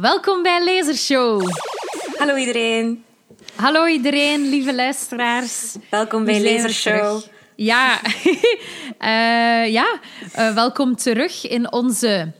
[0.00, 1.50] Welkom bij Lasershow.
[2.16, 3.04] Hallo iedereen.
[3.54, 5.76] Hallo iedereen, lieve luisteraars.
[5.90, 7.22] Welkom bij Lasershow.
[7.54, 8.00] Ja,
[9.00, 10.00] uh, ja
[10.38, 12.32] uh, welkom terug in onze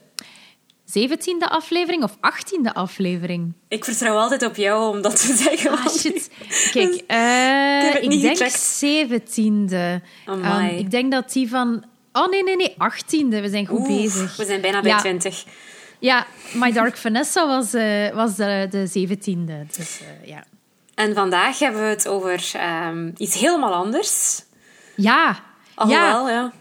[0.84, 3.52] zeventiende aflevering of achttiende aflevering.
[3.68, 5.70] Ik vertrouw altijd op jou om dat te zeggen.
[5.70, 6.30] Ah, shit.
[6.72, 10.02] Kijk, uh, ik, ik denk zeventiende.
[10.28, 11.84] Um, ik denk dat die van...
[12.12, 13.40] Oh, nee, nee, nee, achttiende.
[13.40, 14.36] We zijn goed bezig.
[14.36, 15.44] We zijn bijna bij twintig.
[15.44, 15.50] Ja.
[15.98, 19.76] Ja, My Dark Vanessa was, uh, was de, de 17e.
[19.76, 20.44] Dus, uh, ja.
[20.94, 22.52] En vandaag hebben we het over
[22.86, 24.42] um, iets helemaal anders.
[24.94, 25.38] Ja.
[25.74, 26.52] Alhoewel, ja.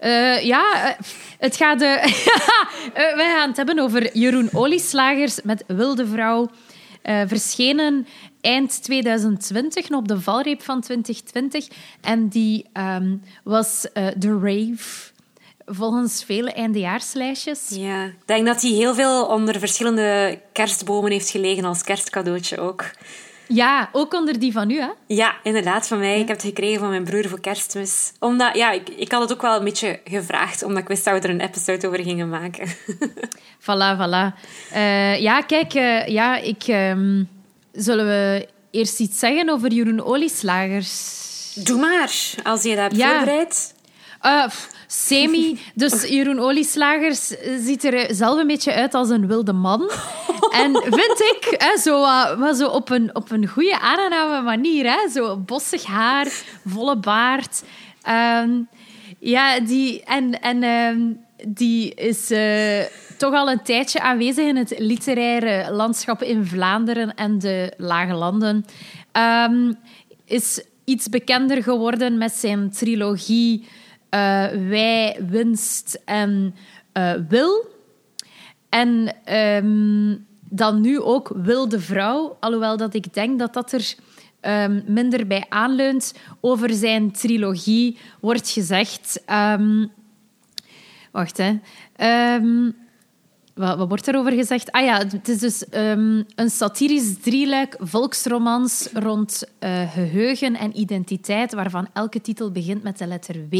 [0.00, 0.36] ja.
[0.36, 0.96] Uh, ja,
[1.38, 1.80] het gaat.
[3.20, 6.50] Wij gaan het hebben over Jeroen Olieslagers met Wilde Vrouw.
[7.26, 8.06] Verschenen
[8.40, 11.68] eind 2020, nog op de valreep van 2020.
[12.00, 13.86] En die um, was
[14.18, 15.12] The Rave
[15.68, 17.68] volgens vele eindejaarslijstjes.
[17.68, 22.84] Ja, ik denk dat hij heel veel onder verschillende kerstbomen heeft gelegen als kerstcadeautje ook.
[23.48, 24.88] Ja, ook onder die van u, hè?
[25.06, 26.20] Ja, inderdaad, van mij.
[26.20, 28.12] Ik heb het gekregen van mijn broer voor kerstmis.
[28.18, 31.14] Omdat, ja, ik, ik had het ook wel een beetje gevraagd, omdat ik wist dat
[31.14, 32.68] we er een episode over gingen maken.
[33.66, 34.40] voilà, voilà.
[34.74, 36.68] Uh, ja, kijk, uh, ja, ik...
[36.68, 37.28] Um,
[37.72, 41.26] zullen we eerst iets zeggen over Jeroen Olieslagers?
[41.54, 42.12] Doe maar,
[42.42, 43.16] als je dat hebt ja.
[43.16, 43.74] voorbereid.
[44.28, 44.44] Uh,
[44.86, 45.60] semi.
[45.74, 49.90] Dus Jeroen Olieslagers ziet er zelf een beetje uit als een wilde man.
[50.50, 52.00] En vind ik, hè, zo,
[52.36, 54.84] maar zo op een, op een goede, aangename manier.
[54.84, 56.26] Hè, zo bossig haar,
[56.66, 57.62] volle baard.
[58.42, 58.68] Um,
[59.18, 60.02] ja, die...
[60.04, 62.32] En, en um, die is...
[63.18, 68.66] Toch al een tijdje aanwezig in het literaire landschap in Vlaanderen en de Lage Landen.
[69.46, 69.78] Um,
[70.24, 73.66] is iets bekender geworden met zijn trilogie
[74.10, 76.54] uh, Wij, Winst en
[76.94, 77.76] uh, Wil.
[78.68, 83.94] En um, dan nu ook Wilde Vrouw, alhoewel dat ik denk dat dat er
[84.40, 86.14] um, minder bij aanleunt.
[86.40, 89.22] Over zijn trilogie wordt gezegd...
[89.30, 89.90] Um,
[91.12, 91.58] wacht, hè.
[93.54, 94.72] Wat, wat, wordt erover gezegd?
[94.72, 101.88] Ah ja, het is dus een satirisch drieluik volksromans rond uh, geheugen en identiteit, waarvan
[101.92, 103.56] elke titel begint met de letter W.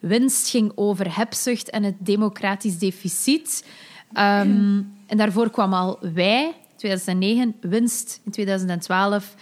[0.00, 3.64] Winst ging over hebzucht en het democratisch deficit.
[4.12, 9.34] Um, en daarvoor kwam al Wij, 2009, Winst in 2012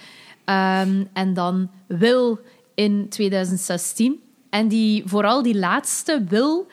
[0.45, 2.41] um, en dan Wil
[2.75, 4.21] in 2016.
[4.51, 6.67] En die, vooral die laatste, Wil...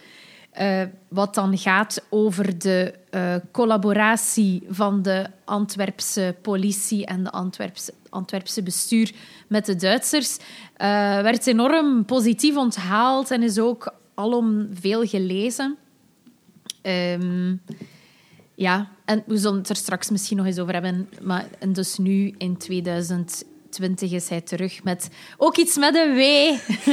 [0.60, 7.94] Uh, wat dan gaat over de uh, collaboratie van de Antwerpse politie en de Antwerpse,
[8.10, 9.12] Antwerpse bestuur
[9.48, 10.44] met de Duitsers, uh,
[11.22, 15.78] werd enorm positief onthaald en is ook alom veel gelezen.
[16.84, 17.62] Um,
[18.56, 21.10] ja, en we zullen het er straks misschien nog eens over hebben.
[21.22, 26.22] Maar, en dus nu, in 2020, is hij terug met ook iets met een W.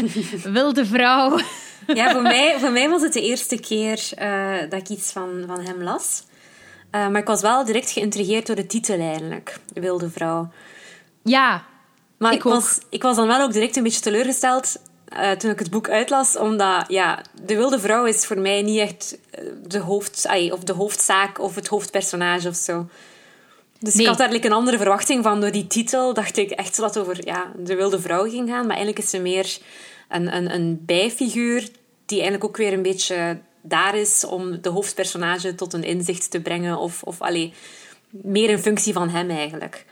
[0.53, 1.39] Wilde vrouw.
[1.87, 5.45] Ja, voor mij, voor mij was het de eerste keer uh, dat ik iets van,
[5.47, 6.23] van hem las.
[6.93, 10.51] Uh, maar ik was wel direct geïntrigeerd door de titel eigenlijk, Wilde Vrouw.
[11.23, 11.65] Ja,
[12.19, 14.79] maar ik, ik was, ik was dan wel ook direct een beetje teleurgesteld
[15.13, 18.79] uh, toen ik het boek uitlas, omdat ja, de Wilde Vrouw is voor mij niet
[18.79, 19.19] echt
[19.67, 22.87] de, hoofd, ay, of de hoofdzaak of het hoofdpersonage of zo.
[23.81, 24.03] Dus nee.
[24.03, 25.41] ik had eigenlijk een andere verwachting van.
[25.41, 28.67] Door die titel dacht ik echt dat het over ja, de Wilde Vrouw ging gaan,
[28.67, 29.59] maar eigenlijk is ze meer
[30.09, 31.69] een, een, een bijfiguur
[32.07, 36.41] die eigenlijk ook weer een beetje daar is om de hoofdpersonage tot een inzicht te
[36.41, 36.79] brengen.
[36.79, 37.53] Of, of allee,
[38.11, 39.85] meer een functie van hem eigenlijk.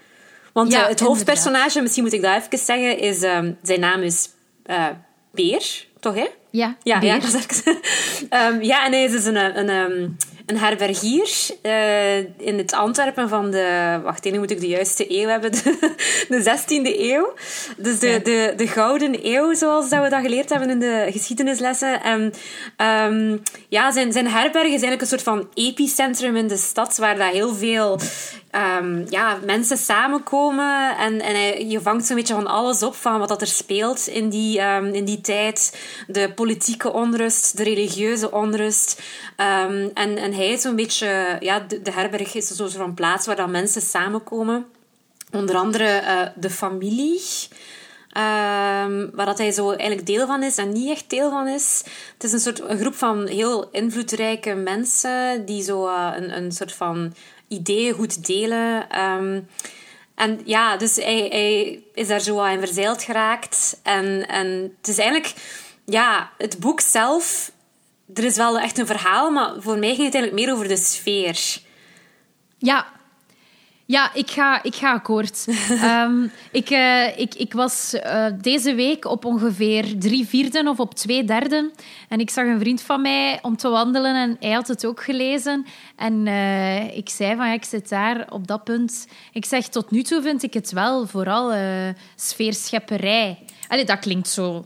[0.52, 4.02] Want ja, uh, het hoofdpersonage, misschien moet ik dat even zeggen, is, um, zijn naam
[4.02, 4.28] is
[4.66, 4.86] uh,
[5.32, 6.26] Beer, toch hè?
[6.50, 7.14] Ja, ja, Beer.
[7.14, 7.62] ja, dat is
[8.30, 10.16] um, ja, en hij is dus een, een, een,
[10.46, 11.30] een herbergier
[11.62, 14.00] uh, in het Antwerpen van de...
[14.02, 15.52] Wacht, nu moet ik de juiste eeuw hebben.
[15.56, 15.88] De,
[16.28, 17.34] de 16e eeuw.
[17.76, 18.18] Dus de, ja.
[18.18, 22.02] de, de Gouden Eeuw, zoals dat we dat geleerd hebben in de geschiedenislessen.
[22.02, 22.32] En
[23.12, 27.16] um, ja, zijn, zijn herberg is eigenlijk een soort van epicentrum in de stad, waar
[27.16, 27.98] dat heel veel...
[28.80, 33.28] Um, ja, mensen samenkomen en, en je vangt zo'n beetje van alles op van wat
[33.28, 35.78] dat er speelt in die, um, in die tijd.
[36.06, 39.02] De politieke onrust, de religieuze onrust.
[39.36, 41.36] Um, en, en hij is zo'n beetje...
[41.40, 44.66] Ja, de, herberg is zo'n van plaats waar dan mensen samenkomen.
[45.32, 47.20] Onder andere uh, de familie...
[48.16, 51.82] Um, waar dat hij zo eigenlijk deel van is en niet echt deel van is.
[52.12, 56.52] Het is een soort een groep van heel invloedrijke mensen die zo uh, een, een
[56.52, 57.14] soort van
[57.48, 59.00] ideeën goed delen.
[59.00, 59.48] Um,
[60.14, 63.80] en ja, dus hij, hij is daar zo aan verzeild geraakt.
[63.82, 65.34] En, en het is eigenlijk...
[65.84, 67.50] Ja, het boek zelf...
[68.14, 70.76] Er is wel echt een verhaal, maar voor mij ging het eigenlijk meer over de
[70.76, 71.58] sfeer.
[72.58, 72.86] Ja,
[73.88, 75.46] ja, ik ga, ik ga akkoord.
[75.70, 80.94] um, ik, uh, ik, ik was uh, deze week op ongeveer drie vierde of op
[80.94, 81.70] twee derde.
[82.08, 85.02] En ik zag een vriend van mij om te wandelen en hij had het ook
[85.02, 85.66] gelezen.
[85.96, 89.06] En uh, ik zei van, ja, ik zit daar op dat punt.
[89.32, 91.52] Ik zeg, tot nu toe vind ik het wel vooral
[92.16, 93.38] sfeerschepperij.
[93.68, 94.64] Allee, dat klinkt zo...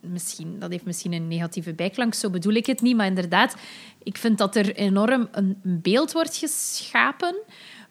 [0.00, 2.96] Misschien, dat heeft misschien een negatieve bijklank, zo bedoel ik het niet.
[2.96, 3.56] Maar inderdaad,
[4.02, 7.36] ik vind dat er enorm een beeld wordt geschapen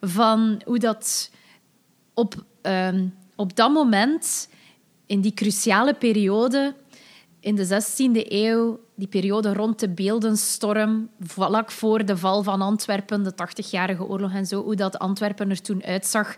[0.00, 1.30] van hoe dat
[2.14, 2.88] op, uh,
[3.36, 4.48] op dat moment,
[5.06, 6.74] in die cruciale periode,
[7.40, 13.22] in de 16e eeuw, die periode rond de beeldenstorm, vlak voor de val van Antwerpen,
[13.22, 16.36] de 80-jarige oorlog en zo, hoe dat Antwerpen er toen uitzag.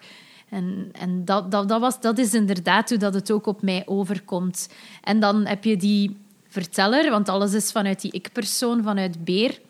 [0.53, 3.83] En, en dat, dat, dat, was, dat is inderdaad hoe dat het ook op mij
[3.87, 4.69] overkomt.
[5.03, 6.17] En dan heb je die
[6.49, 9.61] verteller, want alles is vanuit die ik-persoon, vanuit Beer,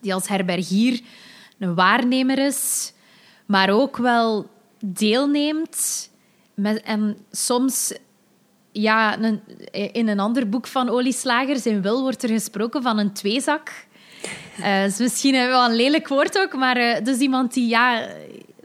[0.00, 1.00] die als herbergier
[1.58, 2.92] een waarnemer is,
[3.46, 4.46] maar ook wel
[4.80, 6.10] deelneemt.
[6.84, 7.94] En soms,
[8.72, 9.16] ja,
[9.72, 13.86] in een ander boek van Olieslagers, in Wil, wordt er gesproken van een tweezak.
[14.58, 18.08] Uh, is misschien wel een lelijk woord ook, maar uh, dus iemand die ja,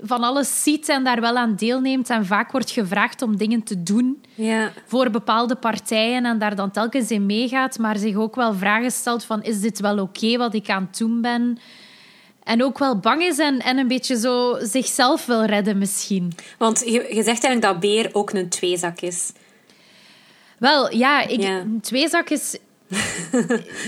[0.02, 2.10] van alles ziet en daar wel aan deelneemt.
[2.10, 4.72] En vaak wordt gevraagd om dingen te doen ja.
[4.86, 9.24] voor bepaalde partijen en daar dan telkens in meegaat, maar zich ook wel vragen stelt
[9.24, 11.60] van is dit wel oké wat ik aan het doen ben?
[12.44, 16.34] En ook wel bang is en, en een beetje zo zichzelf wil redden misschien.
[16.58, 19.32] Want je, je zegt eigenlijk dat beer ook een tweezak is.
[20.58, 22.58] Wel, ja, ik, een tweezak is...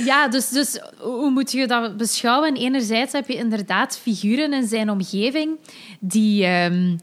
[0.06, 2.56] ja, dus, dus hoe moet je dat beschouwen?
[2.56, 5.58] Enerzijds heb je inderdaad figuren in zijn omgeving
[6.00, 6.46] die...
[6.48, 6.98] Um,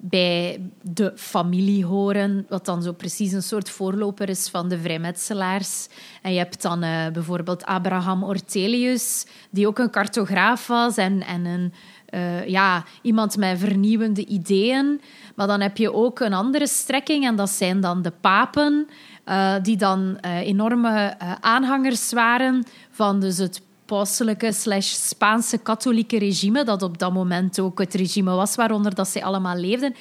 [0.00, 5.86] bij de familie horen, wat dan zo precies een soort voorloper is van de vrijmetselaars.
[6.22, 11.44] En je hebt dan uh, bijvoorbeeld Abraham Ortelius, die ook een cartograaf was en, en
[11.44, 11.72] een,
[12.10, 15.00] uh, ja, iemand met vernieuwende ideeën.
[15.34, 18.88] Maar dan heb je ook een andere strekking, en dat zijn dan de papen,
[19.28, 26.82] uh, die dan enorme aanhangers waren van dus het pauselijke slash Spaanse katholieke regime, dat
[26.82, 29.94] op dat moment ook het regime was waaronder dat zij allemaal leefden.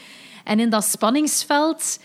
[0.43, 1.99] En in dat spanningsveld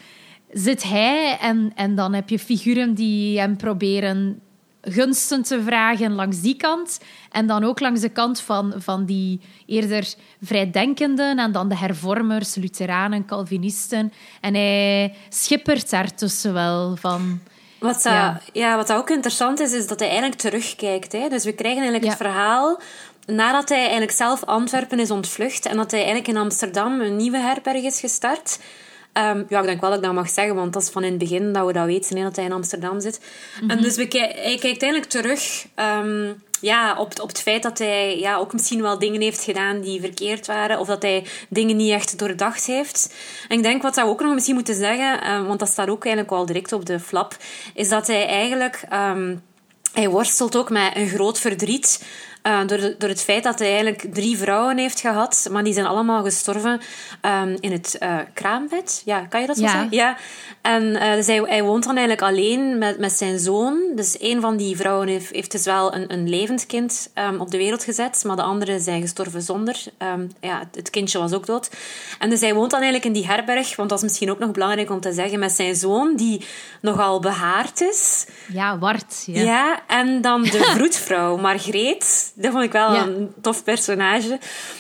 [0.53, 4.41] zit hij en, en dan heb je figuren die hem proberen
[4.82, 7.00] gunsten te vragen langs die kant.
[7.31, 12.55] En dan ook langs de kant van, van die eerder vrijdenkenden en dan de hervormers,
[12.55, 14.12] Lutheranen, Calvinisten.
[14.40, 17.40] En hij schippert daartussen wel van...
[17.79, 18.76] Wat, dat, ja.
[18.76, 21.12] wat dat ook interessant is, is dat hij eigenlijk terugkijkt.
[21.12, 21.28] Hè?
[21.28, 22.81] Dus we krijgen eigenlijk het verhaal
[23.26, 27.38] nadat hij eigenlijk zelf Antwerpen is ontvlucht en dat hij eigenlijk in Amsterdam een nieuwe
[27.38, 28.58] herberg is gestart.
[29.14, 31.11] Um, ja, ik denk wel dat ik dat mag zeggen, want dat is van in
[31.11, 33.20] het begin dat we dat weten, hè, dat hij in Amsterdam zit.
[33.61, 33.82] En mhm.
[33.82, 38.37] dus we hij kijkt eigenlijk terug um, ja, op, op het feit dat hij ja,
[38.37, 42.19] ook misschien wel dingen heeft gedaan die verkeerd waren, of dat hij dingen niet echt
[42.19, 43.14] doordacht heeft.
[43.49, 46.05] En ik denk wat we ook nog misschien moeten zeggen, um, want dat staat ook
[46.05, 47.37] eigenlijk wel direct op de flap,
[47.75, 48.85] is dat hij eigenlijk...
[49.93, 52.05] Hij worstelt ook met een groot verdriet.
[52.47, 55.87] Uh, door, door het feit dat hij eigenlijk drie vrouwen heeft gehad, maar die zijn
[55.87, 56.81] allemaal gestorven
[57.23, 59.03] um, in het uh, kraambed.
[59.05, 59.89] Ja, kan je dat zo zeggen?
[59.91, 60.17] Ja.
[60.62, 63.81] En uh, dus hij, hij, woont dan eigenlijk alleen met, met zijn zoon.
[63.94, 67.50] Dus een van die vrouwen heeft, heeft dus wel een, een levend kind um, op
[67.50, 69.77] de wereld gezet, maar de andere zijn gestorven zonder.
[69.99, 71.71] Um, ja, het, het, kindje was ook dood.
[72.19, 74.50] En dus hij woont dan eigenlijk in die herberg, want dat is misschien ook nog
[74.50, 76.45] belangrijk om te zeggen, met zijn zoon, die
[76.81, 78.26] nogal behaard is.
[78.52, 79.23] Ja, wart.
[79.26, 84.38] Ja, ja en dan de vroedvrouw, Margreet dat vond ik wel een tof personage.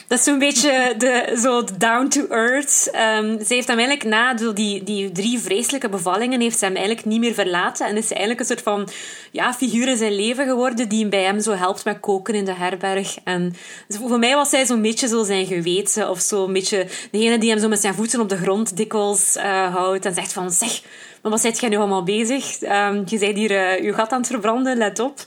[0.08, 2.90] Dat is zo'n beetje de, zo down to earth.
[2.94, 7.06] Um, ze heeft hem eigenlijk na die, die drie vreselijke bevallingen heeft ze hem eigenlijk
[7.06, 7.86] niet meer verlaten.
[7.86, 8.88] En is ze eigenlijk een soort van
[9.30, 12.54] ja, figuur in zijn leven geworden die bij hem zo helpt met koken in de
[12.54, 13.16] herberg.
[13.24, 13.54] En
[13.88, 16.10] voor mij was zij zo'n beetje zo zijn geweten.
[16.10, 19.74] Of zo'n beetje degene die hem zo met zijn voeten op de grond dikwijls uh,
[19.74, 20.04] houdt.
[20.04, 20.80] En zegt van, zeg...
[21.22, 22.62] Maar wat zijt jij nu allemaal bezig?
[22.62, 25.24] Um, je bent hier uh, je gat aan het verbranden, let op.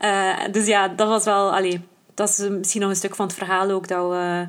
[0.00, 1.54] Uh, dus ja, dat was wel...
[1.54, 1.80] Allee,
[2.14, 3.88] dat is misschien nog een stuk van het verhaal ook.
[3.88, 4.48] Dat we...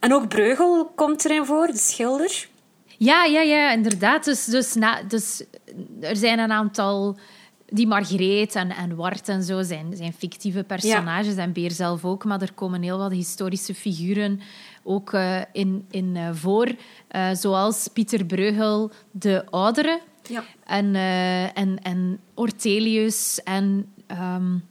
[0.00, 2.46] En ook Breugel komt erin voor, de schilder.
[2.98, 4.24] Ja, ja, ja, inderdaad.
[4.24, 5.44] Dus, dus, na, dus
[6.00, 7.18] er zijn een aantal...
[7.66, 11.36] Die Margreet en, en Wart en zo zijn, zijn fictieve personages.
[11.36, 12.24] En Beer zelf ook.
[12.24, 14.40] Maar er komen heel wat historische figuren
[14.82, 16.68] ook uh, in, in uh, voor.
[17.10, 20.44] Uh, zoals Pieter Breugel de Oudere, ja.
[20.64, 24.64] En, uh, en, en Ortelius en um,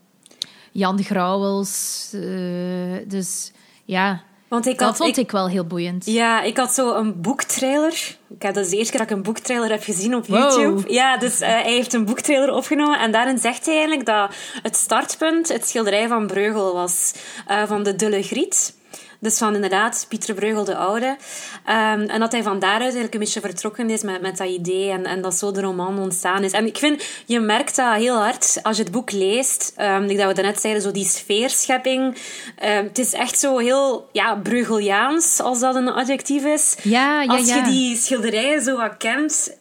[0.72, 2.12] Jan Grauwels.
[2.13, 3.51] Uh, dus
[3.86, 6.05] ja, want ik had, dat vond ik, ik, wel heel boeiend.
[6.05, 8.17] Ja, ik had zo een boektrailer.
[8.29, 10.93] Ik heb dat de eerste keer dat ik een boektrailer heb gezien op YouTube.
[10.93, 13.00] Ja, dus uh, hij heeft een boektrailer opgenomen.
[13.00, 17.13] En daarin zegt hij eigenlijk dat het startpunt het schilderij van Breugel was.
[17.50, 18.75] Uh, van de Dulle Griet.
[19.24, 21.18] Dus van inderdaad Pieter Breugel de Oude.
[21.65, 24.89] Ehm, en dat hij van daaruit eigenlijk een beetje vertrokken is met, met dat idee
[24.89, 26.51] en, en dat zo de roman ontstaan is.
[26.51, 29.74] En ik vind, je merkt dat heel hard als je het boek leest.
[29.77, 32.03] Um, ik dat we daarnet zeiden, zo die sfeerschepping.
[32.06, 36.75] Um, het is echt zo heel ja, Breugeliaans, als dat een adjectief is.
[36.82, 37.56] Ja, ja, als ja.
[37.56, 39.58] je die schilderijen zo wat kent.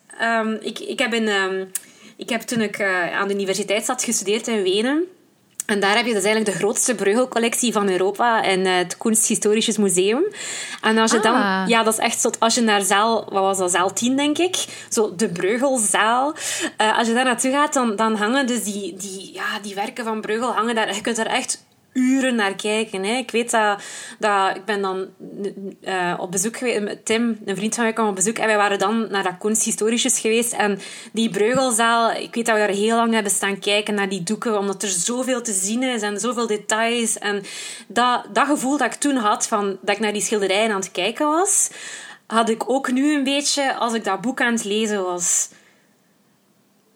[0.61, 1.28] ik, ik, heb in,
[2.16, 5.04] ik heb toen ik uh, aan de universiteit zat gestudeerd in Wenen.
[5.66, 10.23] En daar heb je dus eigenlijk de grootste breugelcollectie van Europa in het Kunsthistorisch Museum.
[10.81, 11.35] En als je dan...
[11.35, 11.64] Ah.
[11.66, 12.31] Ja, dat is echt zo...
[12.38, 13.25] Als je naar zaal...
[13.31, 13.71] Wat was dat?
[13.71, 14.64] Zaal 10, denk ik.
[14.88, 16.35] Zo de Breugelzaal.
[16.81, 20.04] Uh, als je daar naartoe gaat, dan, dan hangen dus die, die, ja, die werken
[20.04, 20.95] van Breugel hangen daar...
[20.95, 23.04] Je kunt daar echt uren naar kijken.
[23.04, 23.16] Hè.
[23.16, 23.82] Ik weet dat,
[24.18, 25.08] dat ik ben dan
[25.84, 27.04] uh, op bezoek geweest.
[27.04, 30.18] Tim, een vriend van mij, kwam op bezoek en wij waren dan naar dat kunsthistorisch
[30.18, 30.52] geweest.
[30.52, 30.78] En
[31.12, 34.58] die Breugelzaal, ik weet dat we daar heel lang hebben staan kijken naar die doeken,
[34.58, 37.18] omdat er zoveel te zien is en zoveel details.
[37.18, 37.42] En
[37.87, 40.90] dat, dat gevoel dat ik toen had, van, dat ik naar die schilderijen aan het
[40.90, 41.70] kijken was,
[42.26, 45.49] had ik ook nu een beetje als ik dat boek aan het lezen was.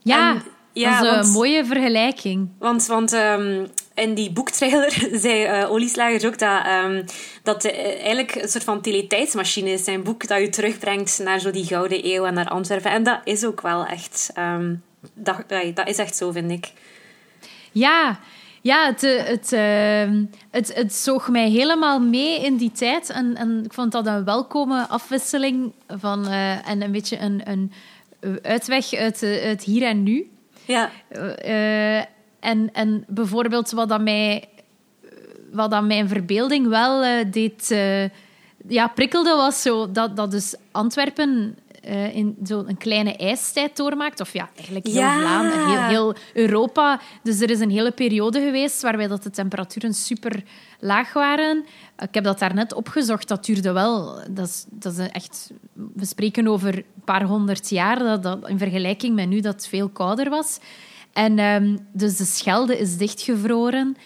[0.03, 0.43] Ja, en,
[0.81, 2.49] ja dat is want, een mooie vergelijking.
[2.59, 7.05] Want, want um, in die boektrailer zei uh, Olieslager ook dat, um,
[7.43, 9.85] dat uh, eigenlijk een soort van teletijdsmachine is.
[9.85, 12.91] Zijn boek dat je terugbrengt naar zo die Gouden Eeuw en naar Antwerpen.
[12.91, 14.33] En dat is ook wel echt...
[14.39, 14.83] Um,
[15.15, 16.73] dat, dat is echt zo, vind ik.
[17.73, 18.19] Ja,
[18.63, 23.11] ja het, het, uh, het, het zoog mij helemaal mee in die tijd.
[23.11, 27.73] En, en ik vond dat een welkome afwisseling van, uh, en een beetje een, een
[28.43, 30.31] uitweg uit het hier en nu.
[30.67, 30.91] Ja.
[31.45, 31.99] Uh,
[32.41, 34.49] en, en bijvoorbeeld wat dat mij,
[35.53, 38.09] wat dat mijn verbeelding wel uh, deed, uh,
[38.69, 41.59] ja, prikkelde, was zo dat, dat dus Antwerpen
[41.89, 44.21] uh, in zo'n kleine ijstijd doormaakt.
[44.21, 45.19] Of ja, eigenlijk heel ja.
[45.19, 47.01] Vlaanderen, heel, heel Europa.
[47.23, 50.43] Dus er is een hele periode geweest waarbij dat de temperaturen super
[50.81, 51.65] laag waren.
[51.99, 53.29] Ik heb dat daarnet opgezocht.
[53.29, 54.21] Dat duurde wel.
[54.31, 55.51] Dat is, dat is echt...
[55.73, 57.99] We spreken over een paar honderd jaar.
[57.99, 60.59] Dat, dat, in vergelijking met nu dat het veel kouder was.
[61.13, 63.97] En um, dus de Schelde is dichtgevroren.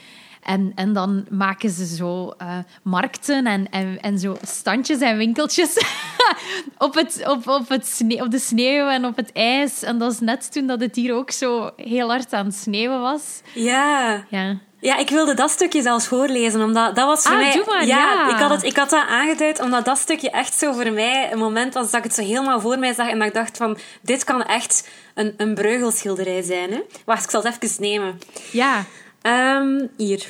[0.43, 5.77] En, en dan maken ze zo uh, markten en, en, en zo standjes en winkeltjes
[6.79, 9.83] op, het, op, op, het sneeuw, op de sneeuw en op het ijs.
[9.83, 13.01] En dat is net toen dat het hier ook zo heel hard aan het sneeuwen
[13.01, 13.41] was.
[13.55, 14.25] Ja.
[14.29, 14.59] Ja.
[14.81, 17.53] Ja, ik wilde dat stukje zelfs voorlezen, omdat dat was voor ah, mij...
[17.53, 20.59] Doe maar, ja, ja, Ik, had het, ik had dat aangeduid, omdat dat stukje echt
[20.59, 23.19] zo voor mij een moment was dat ik het zo helemaal voor mij zag en
[23.19, 26.73] dat ik dacht van, dit kan echt een, een breugelschilderij zijn.
[26.73, 26.81] Hè?
[27.05, 28.19] Wacht, ik zal het even nemen.
[28.53, 28.85] Ja.
[29.23, 30.27] Um, hier.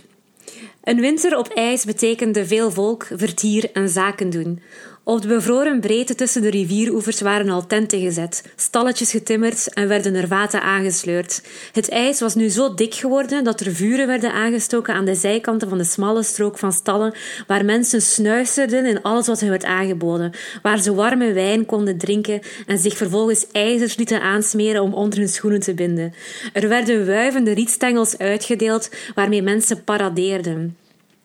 [0.84, 4.62] Een winter op ijs betekende veel volk, vertier en zaken doen.
[5.10, 10.14] Op de bevroren breedte tussen de rivieroevers waren al tenten gezet, stalletjes getimmerd en werden
[10.14, 11.42] er vaten aangesleurd.
[11.72, 15.68] Het ijs was nu zo dik geworden dat er vuren werden aangestoken aan de zijkanten
[15.68, 17.14] van de smalle strook van stallen,
[17.46, 22.40] waar mensen snuisterden in alles wat hen werd aangeboden, waar ze warme wijn konden drinken
[22.66, 26.14] en zich vervolgens ijzers lieten aansmeren om onder hun schoenen te binden.
[26.52, 30.76] Er werden wuivende rietstengels uitgedeeld waarmee mensen paradeerden.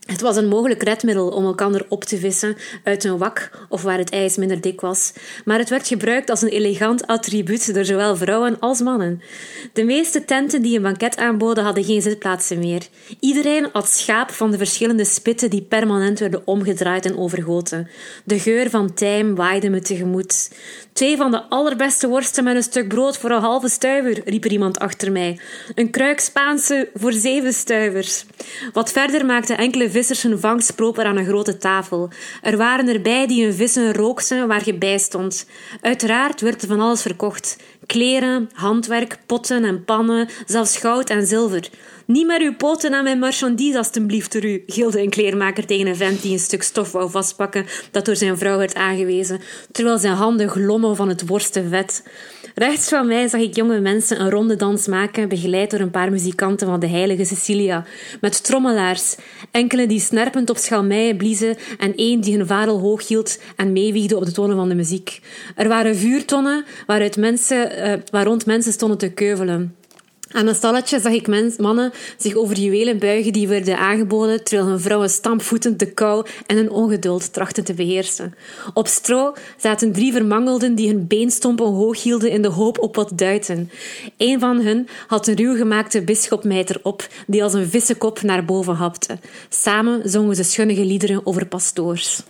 [0.05, 3.97] Het was een mogelijk redmiddel om elkander op te vissen uit een wak of waar
[3.97, 5.13] het ijs minder dik was,
[5.45, 9.21] maar het werd gebruikt als een elegant attribuut door zowel vrouwen als mannen.
[9.73, 12.81] De meeste tenten die een banket aanboden hadden geen zitplaatsen meer.
[13.19, 17.89] Iedereen at schaap van de verschillende spitten die permanent werden omgedraaid en overgoten.
[18.23, 20.49] De geur van tijm waaide me tegemoet.
[20.93, 24.51] Twee van de allerbeste worsten met een stuk brood voor een halve stuiver, riep er
[24.51, 25.39] iemand achter mij.
[25.75, 28.25] Een kruik Spaanse voor zeven stuivers.
[28.73, 32.09] Wat verder maakte enkele vissers hun vangst proper aan een grote tafel.
[32.41, 35.47] Er waren erbij die hun vissen rookten waar je bij stond.
[35.81, 37.57] Uiteraard werd er van alles verkocht.
[37.85, 41.69] Kleren, handwerk, potten en pannen, zelfs goud en zilver.
[42.07, 45.95] Niet meer uw poten aan mijn marchandise, alstublieft, door u, gilde een kleermaker tegen een
[45.95, 49.39] vent die een stuk stof wou vastpakken dat door zijn vrouw werd aangewezen,
[49.71, 52.03] terwijl zijn handen glommen van het worstenvet.
[52.55, 56.11] Rechts van mij zag ik jonge mensen een ronde dans maken, begeleid door een paar
[56.11, 57.85] muzikanten van de heilige Cecilia,
[58.21, 59.15] met trommelaars,
[59.51, 64.15] enkele die snerpend op schalmeien bliezen en één die hun varel hoog hield en meewiegde
[64.15, 65.21] op de tonen van de muziek.
[65.55, 69.75] Er waren vuurtonnen waaruit mensen, uh, waar rond mensen stonden te keuvelen.
[70.35, 74.79] Aan een stalletje zag ik mannen zich over juwelen buigen die werden aangeboden, terwijl hun
[74.79, 78.35] vrouwen stampvoetend de kou en hun ongeduld trachten te beheersen.
[78.73, 83.11] Op stro zaten drie vermangelden die hun beenstompen hoog hielden in de hoop op wat
[83.15, 83.71] duiten.
[84.17, 88.75] Een van hen had een ruw gemaakte bisschopmijter op, die als een vissenkop naar boven
[88.75, 89.17] hapte.
[89.49, 92.23] Samen zongen ze schunnige liederen over pastoors.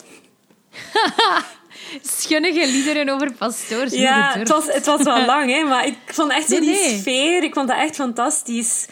[2.01, 3.93] Schunnige liederen over pastoors.
[3.93, 6.69] Ja, het was, het was wel lang, hè, maar ik vond echt zo Nee, die
[6.69, 6.99] nee.
[6.99, 8.87] sfeer, ik vond dat echt fantastisch.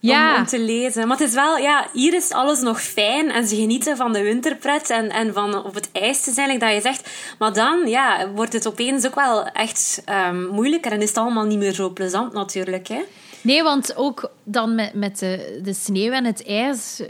[0.00, 1.08] om, om, te lezen.
[1.08, 4.22] Maar het is wel, ja, hier is alles nog fijn en ze genieten van de
[4.22, 7.10] winterpret en, en van op het ijs te zijn, dat je zegt.
[7.38, 11.44] Maar dan, ja, wordt het opeens ook wel echt um, moeilijker en is het allemaal
[11.44, 13.02] niet meer zo plezant natuurlijk, hè.
[13.44, 17.02] Nee, want ook dan met, met de, de sneeuw en het ijs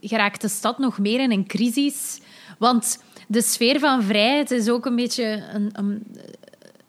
[0.00, 2.20] geraakt de stad nog meer in een crisis.
[2.58, 2.98] Want
[3.30, 6.04] de sfeer van vrijheid is ook een beetje een, een,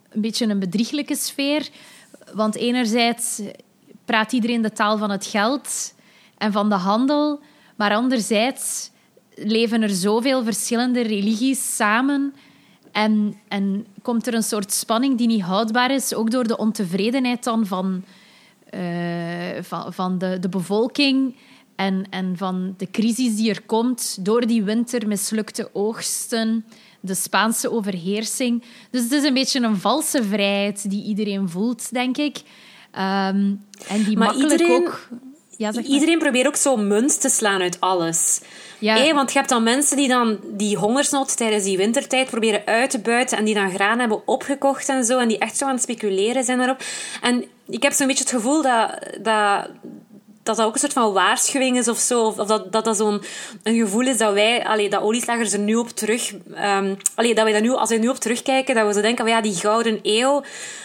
[0.09, 1.69] een, beetje een bedrieglijke sfeer.
[2.33, 3.41] Want enerzijds
[4.05, 5.93] praat iedereen de taal van het geld
[6.37, 7.39] en van de handel,
[7.75, 8.91] maar anderzijds
[9.35, 12.33] leven er zoveel verschillende religies samen
[12.91, 17.43] en, en komt er een soort spanning die niet houdbaar is, ook door de ontevredenheid
[17.43, 18.03] dan van,
[18.73, 18.81] uh,
[19.61, 21.35] van, van de, de bevolking
[21.81, 26.65] en, en van de crisis die er komt door die winter, mislukte oogsten,
[26.99, 28.63] de Spaanse overheersing.
[28.91, 32.37] Dus het is een beetje een valse vrijheid die iedereen voelt, denk ik.
[32.37, 34.81] Um, en die maar makkelijk iedereen...
[34.81, 35.09] ook...
[35.57, 38.41] Ja, Iedereen probeert ook zo munt te slaan uit alles.
[38.79, 39.13] Ja.
[39.13, 42.99] want je hebt dan mensen die dan die hongersnood tijdens die wintertijd proberen uit te
[42.99, 45.81] buiten en die dan graan hebben opgekocht en zo en die echt zo aan het
[45.81, 46.83] speculeren zijn daarop.
[47.21, 49.69] En ik heb zo'n beetje het gevoel dat, dat
[50.43, 52.25] dat dat ook een soort van waarschuwing is of zo.
[52.25, 53.23] Of, dat, dat dat zo'n
[53.63, 56.33] een gevoel is dat wij, allee, dat olieslagers er nu op terug...
[56.33, 59.25] Um, allee, dat wij dat nu, als we nu op terugkijken, dat we zo denken
[59.25, 60.43] van ja, die gouden eeuw,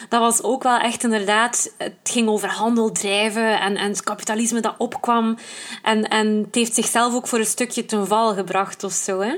[0.09, 1.73] dat was ook wel echt inderdaad...
[1.79, 5.39] Het ging over handel drijven en, en het kapitalisme dat opkwam.
[5.83, 9.35] En, en het heeft zichzelf ook voor een stukje ten val gebracht of zo, hè?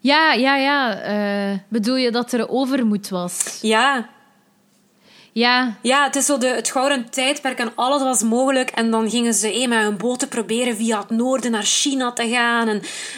[0.00, 1.08] Ja, ja, ja.
[1.52, 3.58] Uh, bedoel je dat er overmoed was?
[3.62, 4.08] Ja,
[5.34, 5.76] ja.
[5.82, 8.70] Ja, het is zo de, het gouden tijdperk en alles was mogelijk.
[8.70, 12.28] En dan gingen ze eh, met hun boten proberen via het noorden naar China te
[12.28, 12.68] gaan.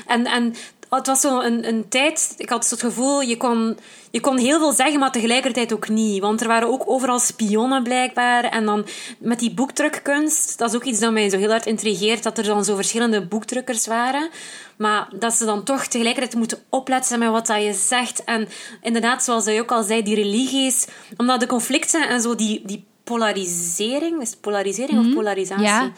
[0.06, 0.54] En, en
[0.88, 3.78] het was zo een, een tijd, ik had het gevoel, je kon,
[4.10, 6.20] je kon heel veel zeggen, maar tegelijkertijd ook niet.
[6.20, 8.44] Want er waren ook overal spionnen blijkbaar.
[8.44, 8.86] En dan
[9.18, 12.44] met die boekdrukkunst, dat is ook iets dat mij zo heel hard intrigeert, dat er
[12.44, 14.28] dan zo verschillende boekdrukkers waren.
[14.76, 18.24] Maar dat ze dan toch tegelijkertijd moeten opletten met wat dat je zegt.
[18.24, 18.48] En
[18.82, 22.86] inderdaad, zoals je ook al zei, die religies, omdat de conflicten en zo, die, die
[23.06, 24.20] polarisering.
[24.20, 25.14] Is het polarisering of mhm.
[25.14, 25.64] polarisatie?
[25.64, 25.92] Ja,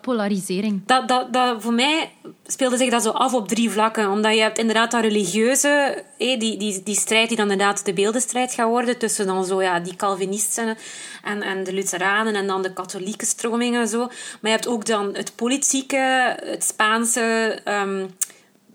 [0.00, 0.82] polarisering.
[0.86, 2.12] Dat, dat, dat, voor mij
[2.46, 4.10] speelde zich dat zo af op drie vlakken.
[4.10, 8.54] Omdat je hebt inderdaad dat religieuze, die, die, die strijd die dan inderdaad de beeldenstrijd
[8.54, 10.76] gaat worden tussen dan zo, ja, die Calvinisten
[11.22, 13.98] en, en de Lutheranen en dan de katholieke stromingen en zo.
[13.98, 17.58] Maar je hebt ook dan het politieke, het Spaanse...
[17.64, 18.14] Um,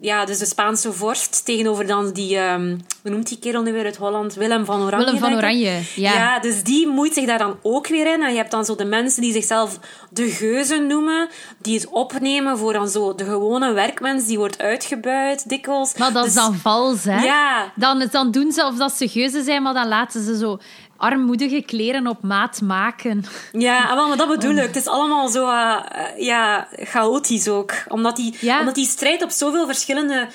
[0.01, 3.85] ja, dus de Spaanse vorst tegenover dan die, um, hoe noemt die kerel nu weer
[3.85, 4.33] uit Holland?
[4.33, 5.05] Willem van Oranje.
[5.05, 6.13] Willem van Oranje, ja.
[6.13, 8.23] Ja, dus die moeit zich daar dan ook weer in.
[8.23, 11.29] En je hebt dan zo de mensen die zichzelf de geuzen noemen,
[11.62, 15.97] die het opnemen voor dan zo de gewone werkmens, die wordt uitgebuit dikwijls.
[15.97, 17.23] Maar dat is dus dan vals, hè?
[17.23, 17.71] Ja.
[17.75, 20.59] Dan, dan doen ze of dat ze geuzen zijn, maar dan laten ze zo
[20.99, 23.23] armoedige kleren op maat maken.
[23.51, 24.67] Ja, maar dat bedoel ik.
[24.67, 25.79] Het is allemaal zo uh,
[26.17, 27.73] ja, chaotisch ook.
[27.88, 30.27] Omdat die, omdat die strijd op zoveel verschillende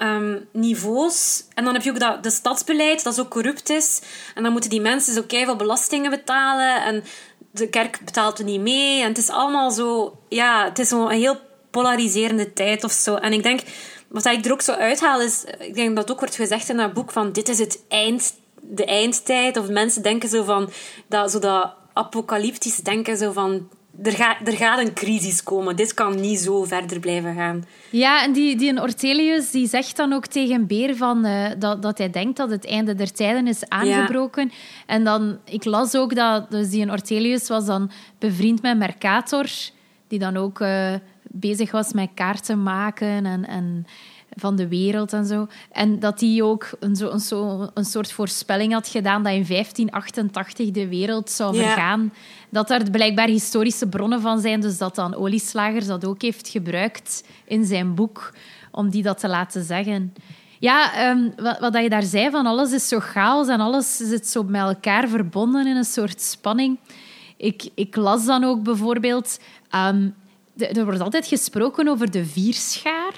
[0.00, 1.44] um, niveaus...
[1.54, 4.02] En dan heb je ook dat de stadsbeleid, dat zo corrupt is.
[4.34, 6.82] En dan moeten die mensen zo keihard belastingen betalen.
[6.82, 7.04] En
[7.50, 9.02] de kerk betaalt er niet mee.
[9.02, 10.18] En het is allemaal zo...
[10.28, 13.14] Ja, het is zo een heel polariserende tijd of zo.
[13.14, 13.60] En ik denk...
[14.08, 15.44] Wat ik er ook zo uithaal is...
[15.58, 17.32] Ik denk dat ook wordt gezegd in dat boek van...
[17.32, 19.56] Dit is het eind de eindtijd.
[19.56, 20.70] Of mensen denken zo van...
[21.06, 23.68] Dat, zo dat apocalyptisch denken zo van...
[24.02, 25.76] Er, gaat er gaat een crisis komen.
[25.76, 27.64] Dit kan niet zo verder blijven gaan.
[27.90, 31.98] Ja, en die, die Ortelius die zegt dan ook tegen Beer van, uh, dat, dat
[31.98, 34.52] hij denkt dat het einde der tijden is aangebroken.
[34.86, 39.46] En dan, ik las ook dat dus die Ortelius was dan bevriend met Mercator,
[40.08, 43.86] die dan ook uh, bezig was met kaarten maken en, en
[44.36, 45.46] van de wereld en zo.
[45.70, 49.46] En dat hij ook een, zo, een, zo, een soort voorspelling had gedaan dat in
[49.46, 52.12] 1588 de wereld zou vergaan.
[52.48, 57.24] Dat daar blijkbaar historische bronnen van zijn, dus dat dan Olieslagers dat ook heeft gebruikt
[57.44, 58.32] in zijn boek
[58.70, 60.14] om die dat te laten zeggen.
[60.58, 64.28] Ja, um, wat, wat je daar zei, van alles is zo chaos en alles zit
[64.28, 66.78] zo met elkaar verbonden in een soort spanning.
[67.36, 69.40] Ik, ik las dan ook bijvoorbeeld...
[69.74, 70.14] Um,
[70.56, 73.14] er wordt altijd gesproken over de vierschaar.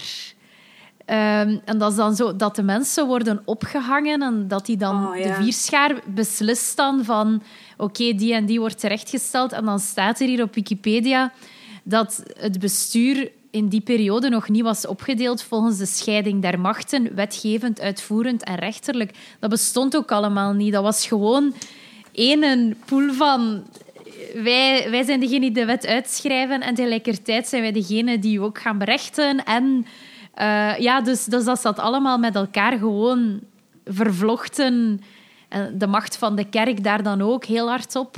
[1.06, 5.06] Um, en dat is dan zo dat de mensen worden opgehangen en dat die dan
[5.06, 7.42] oh, de vierschaar beslist dan van
[7.76, 9.52] oké, die en die wordt terechtgesteld.
[9.52, 11.32] En dan staat er hier op Wikipedia
[11.82, 17.14] dat het bestuur in die periode nog niet was opgedeeld volgens de scheiding der machten,
[17.14, 19.10] wetgevend, uitvoerend en rechterlijk.
[19.38, 20.72] Dat bestond ook allemaal niet.
[20.72, 21.54] Dat was gewoon
[22.12, 23.64] één pool van
[24.34, 28.60] wij, wij zijn degene die de wet uitschrijven en tegelijkertijd zijn wij degene die ook
[28.60, 29.86] gaan berechten en
[30.38, 33.40] uh, ja, dus, dus dat allemaal met elkaar gewoon
[33.84, 35.00] vervlochten.
[35.48, 38.16] En de macht van de kerk daar dan ook heel hard op.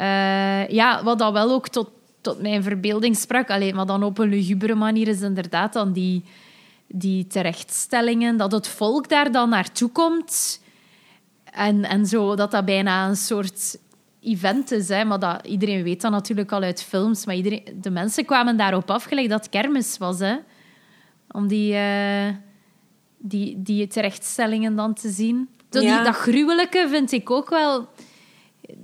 [0.00, 3.50] Uh, ja, wat dat wel ook tot, tot mijn verbeelding sprak.
[3.50, 6.24] Alleen, maar dan op een lugubere manier is inderdaad dan die,
[6.86, 10.60] die terechtstellingen, dat het volk daar dan naartoe komt.
[11.44, 13.78] En, en zo, dat dat bijna een soort
[14.20, 14.88] event is.
[14.88, 15.04] Hè.
[15.04, 17.26] Maar dat, iedereen weet dat natuurlijk al uit films.
[17.26, 20.18] Maar iedereen, de mensen kwamen daarop afgelegd dat kermis was.
[20.18, 20.36] Hè.
[21.30, 22.28] Om die, uh,
[23.18, 25.48] die, die terechtstellingen dan te zien.
[25.68, 27.88] Die, dat gruwelijke vind ik ook wel...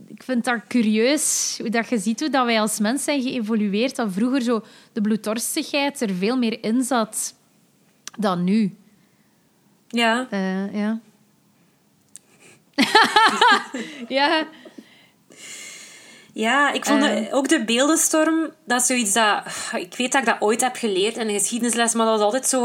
[0.07, 3.97] Ik vind dat curieus, hoe dat je ziet hoe dat wij als mens zijn geëvolueerd.
[3.97, 7.35] Dat vroeger zo de bloeddorstigheid er veel meer in zat
[8.19, 8.77] dan nu.
[9.89, 10.27] Ja.
[10.31, 11.01] Uh, ja.
[14.09, 14.47] ja.
[16.35, 17.35] Ja, ik vond uh.
[17.35, 19.43] ook de beeldenstorm, dat is zoiets dat...
[19.77, 22.49] Ik weet dat ik dat ooit heb geleerd in de geschiedenisles, maar dat was altijd
[22.49, 22.63] zo...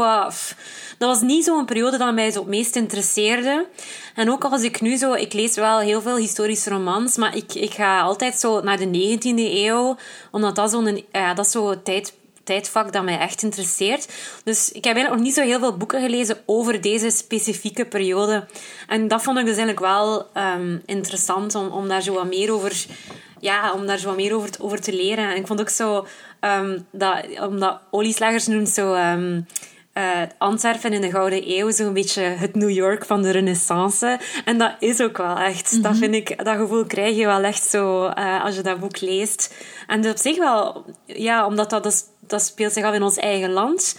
[0.98, 3.66] dat was niet zo'n periode dat mij zo het meest interesseerde.
[4.14, 5.12] En ook als ik nu zo...
[5.12, 9.18] Ik lees wel heel veel historische romans, maar ik, ik ga altijd zo naar de
[9.18, 9.96] 19e eeuw,
[10.30, 14.08] omdat dat zo'n ja, dat zo tijd tijdvak dat mij echt interesseert.
[14.44, 18.46] Dus ik heb eigenlijk nog niet zo heel veel boeken gelezen over deze specifieke periode.
[18.88, 22.52] En dat vond ik dus eigenlijk wel um, interessant om, om daar zo wat meer
[22.52, 22.86] over
[23.40, 25.30] ja, om daar zo wat meer over, over te leren.
[25.30, 26.06] En ik vond ook zo,
[26.40, 29.46] um, dat, omdat olieslagers noemt zo um,
[29.94, 34.18] uh, Antwerpen in de Gouden Eeuw zo'n beetje het New York van de Renaissance.
[34.44, 35.82] En dat is ook wel echt.
[35.82, 36.00] Dat mhm.
[36.00, 39.54] vind ik, dat gevoel krijg je wel echt zo uh, als je dat boek leest.
[39.86, 43.16] En dat op zich wel, ja, omdat dat, dat, dat speelt zich af in ons
[43.16, 43.98] eigen land.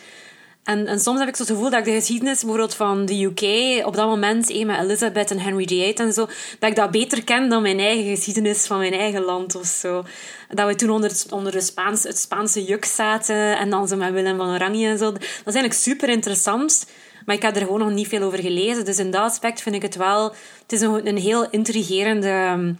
[0.63, 3.23] En, en soms heb ik zo het gevoel dat ik de geschiedenis bijvoorbeeld van de
[3.23, 6.27] UK op dat moment, eh, met Elizabeth en Henry VIII en zo,
[6.59, 10.03] dat ik dat beter ken dan mijn eigen geschiedenis van mijn eigen land of zo.
[10.49, 14.37] Dat we toen onder, onder de het Spaanse juk zaten en dan zo met Willem
[14.37, 15.11] van Oranje en zo.
[15.11, 16.85] Dat is eigenlijk super interessant.
[17.25, 18.85] Maar ik heb er gewoon nog niet veel over gelezen.
[18.85, 20.23] Dus in dat aspect vind ik het wel...
[20.61, 22.79] Het is een, een heel intrigerende um,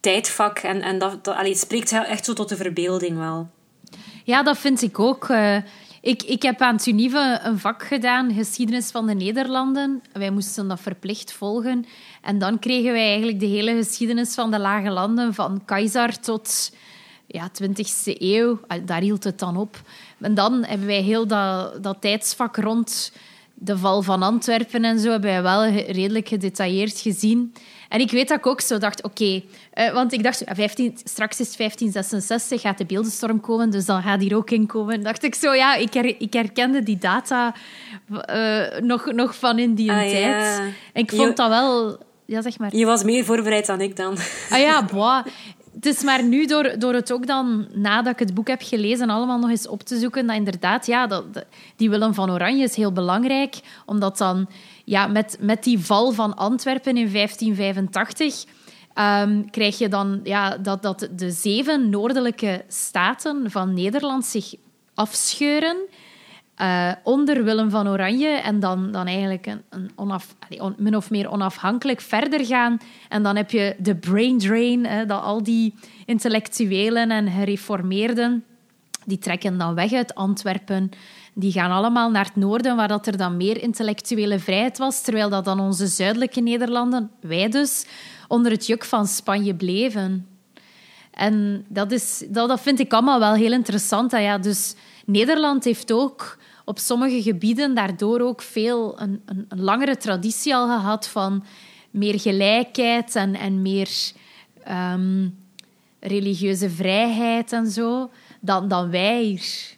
[0.00, 0.58] tijdvak.
[0.58, 3.48] En, en dat, het spreekt echt zo tot de verbeelding wel.
[4.24, 5.28] Ja, dat vind ik ook.
[5.28, 5.56] Uh,
[6.02, 10.02] ik, ik heb aan Tunive een vak gedaan, geschiedenis van de Nederlanden.
[10.12, 11.86] Wij moesten dat verplicht volgen.
[12.22, 16.72] En dan kregen wij eigenlijk de hele geschiedenis van de lage landen, van Keizer tot
[17.26, 17.72] ja, 20e
[18.04, 18.60] eeuw.
[18.84, 19.80] Daar hield het dan op.
[20.20, 23.12] En dan hebben wij heel dat, dat tijdsvak rond
[23.64, 27.54] de val van Antwerpen en zo hebben wij wel redelijk gedetailleerd gezien.
[27.88, 29.42] En ik weet dat ik ook zo dacht, oké,
[29.74, 34.20] uh, want ik dacht, 15, straks is 1566, gaat de beeldenstorm komen, dus dan gaat
[34.20, 35.02] hier ook in komen.
[35.02, 37.54] dacht ik zo, ja, ik, her, ik herkende die data
[38.30, 40.12] uh, nog, nog van in die ah, tijd.
[40.12, 40.58] Ja.
[40.92, 41.98] En ik vond je, dat wel...
[42.24, 42.76] Ja, zeg maar.
[42.76, 44.16] Je was meer voorbereid dan ik dan.
[44.50, 45.24] Ah ja, boah
[45.74, 49.10] het is maar nu door, door het ook dan, nadat ik het boek heb gelezen,
[49.10, 51.24] allemaal nog eens op te zoeken, dat inderdaad, ja, dat,
[51.76, 54.48] die Willem van Oranje is heel belangrijk, omdat dan
[54.84, 58.48] ja, met, met die val van Antwerpen in 1585 um,
[58.94, 64.54] ehm, krijg je dan ja, dat, dat de zeven noordelijke staten van Nederland zich
[64.94, 65.76] afscheuren
[66.60, 71.10] uh, onder Willem van Oranje en dan, dan eigenlijk een, een onaf, on, min of
[71.10, 72.78] meer onafhankelijk verder gaan.
[73.08, 75.74] En dan heb je de brain drain, hè, dat al die
[76.06, 78.44] intellectuelen en gereformeerden,
[79.04, 80.90] die trekken dan weg uit Antwerpen.
[81.34, 85.28] Die gaan allemaal naar het noorden, waar dat er dan meer intellectuele vrijheid was, terwijl
[85.28, 87.86] dat dan onze zuidelijke Nederlanden, wij dus,
[88.28, 90.26] onder het juk van Spanje bleven.
[91.10, 94.10] En dat, is, dat, dat vind ik allemaal wel heel interessant.
[94.10, 94.74] Ja, dus
[95.06, 100.66] Nederland heeft ook op sommige gebieden daardoor ook veel een, een, een langere traditie al
[100.66, 101.44] gehad van
[101.90, 103.90] meer gelijkheid en, en meer
[104.68, 105.38] um,
[106.00, 108.10] religieuze vrijheid en zo
[108.40, 109.76] dan, dan wij hier.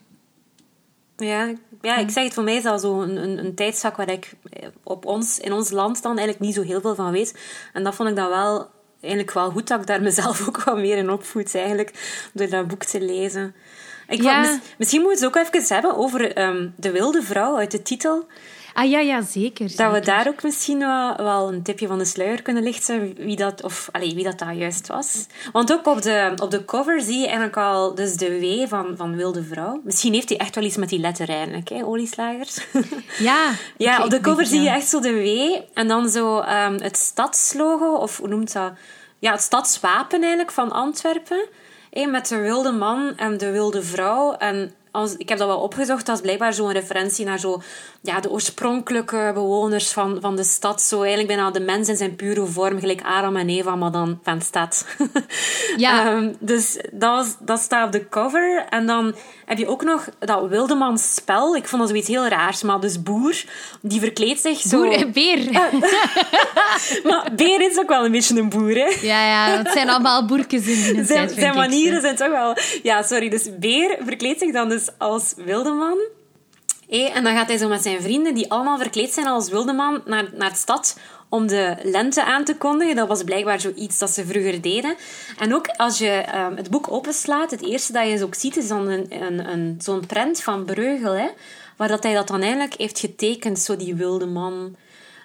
[1.17, 4.11] Ja, ja, ik zeg het, voor mij is dat zo een, een, een tijdzak waar
[4.11, 4.33] ik
[4.83, 7.39] op ons, in ons land dan eigenlijk niet zo heel veel van weet.
[7.73, 10.77] En dat vond ik dan wel eigenlijk wel goed dat ik daar mezelf ook wat
[10.77, 13.55] meer in opvoed, eigenlijk, door dat boek te lezen.
[14.09, 14.59] Ik ja.
[14.79, 18.27] misschien moeten we het ook even hebben over um, de wilde vrouw uit de titel.
[18.75, 22.05] Ah ja, ja zeker, Dat we daar ook misschien wel, wel, een tipje van de
[22.05, 25.27] sluier kunnen lichten wie dat, of, allez, wie dat daar juist was.
[25.53, 28.95] Want ook op de, op de cover zie je eigenlijk al dus de W van,
[28.97, 29.81] van Wilde Vrouw.
[29.85, 32.59] Misschien heeft hij echt wel iets met die letter eigenlijk, hè, olieslagers.
[33.19, 33.51] Ja.
[33.77, 36.97] ja, op de cover zie je echt zo de W en dan zo um, het
[36.97, 38.73] stadslogo, of hoe noemt dat?
[39.19, 41.49] Ja, het stadswapen eigenlijk van Antwerpen
[42.11, 44.35] met de wilde man en de wilde vrouw.
[44.35, 47.63] En als, ik heb dat wel opgezocht, dat is blijkbaar zo'n referentie naar zo,
[48.01, 50.83] ja, de oorspronkelijke bewoners van, van de stad.
[50.83, 54.19] Zo eigenlijk bijna de mens in zijn pure vorm, gelijk Adam en Eva, maar dan
[54.23, 54.87] van stad.
[55.77, 56.07] Ja.
[56.07, 58.67] Ehm, dus dat, dat staat op de cover.
[58.71, 61.57] En dan heb je ook nog dat Wildemans spel.
[61.57, 62.63] Ik vond dat zoiets heel raars.
[62.63, 63.45] Maar dus Boer,
[63.81, 64.83] die verkleedt zich zo...
[64.83, 65.51] Boer en beer.
[67.05, 68.97] Maar Beer is ook wel een beetje een boer, hè?
[69.01, 72.57] Ja, ja, het zijn allemaal boerkes in die Zijn, zijn manieren zijn toch wel...
[72.83, 73.29] Ja, sorry.
[73.29, 75.99] Dus Beer verkleedt zich dan dus als wildeman.
[76.89, 80.03] Hé, en dan gaat hij zo met zijn vrienden, die allemaal verkleed zijn als wildeman,
[80.05, 82.97] naar, naar de stad om de lente aan te kondigen.
[82.97, 84.95] Dat was blijkbaar zoiets dat ze vroeger deden.
[85.39, 88.69] En ook als je ehm, het boek openslaat, het eerste dat je ook ziet, is
[88.69, 91.29] dan een, een, een, zo'n prent van Breugel, hè,
[91.77, 94.77] waar dat hij dat dan eigenlijk heeft getekend, zo die wildeman.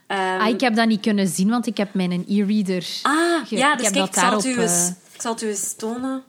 [0.07, 2.85] Ehm, Ah, ik heb dat niet kunnen zien, want ik heb mijn e-reader.
[3.01, 5.41] ah, ja, ik dus kijk, dat ik zal, daarop, u eens, eh, ik zal het
[5.41, 6.23] u eens tonen.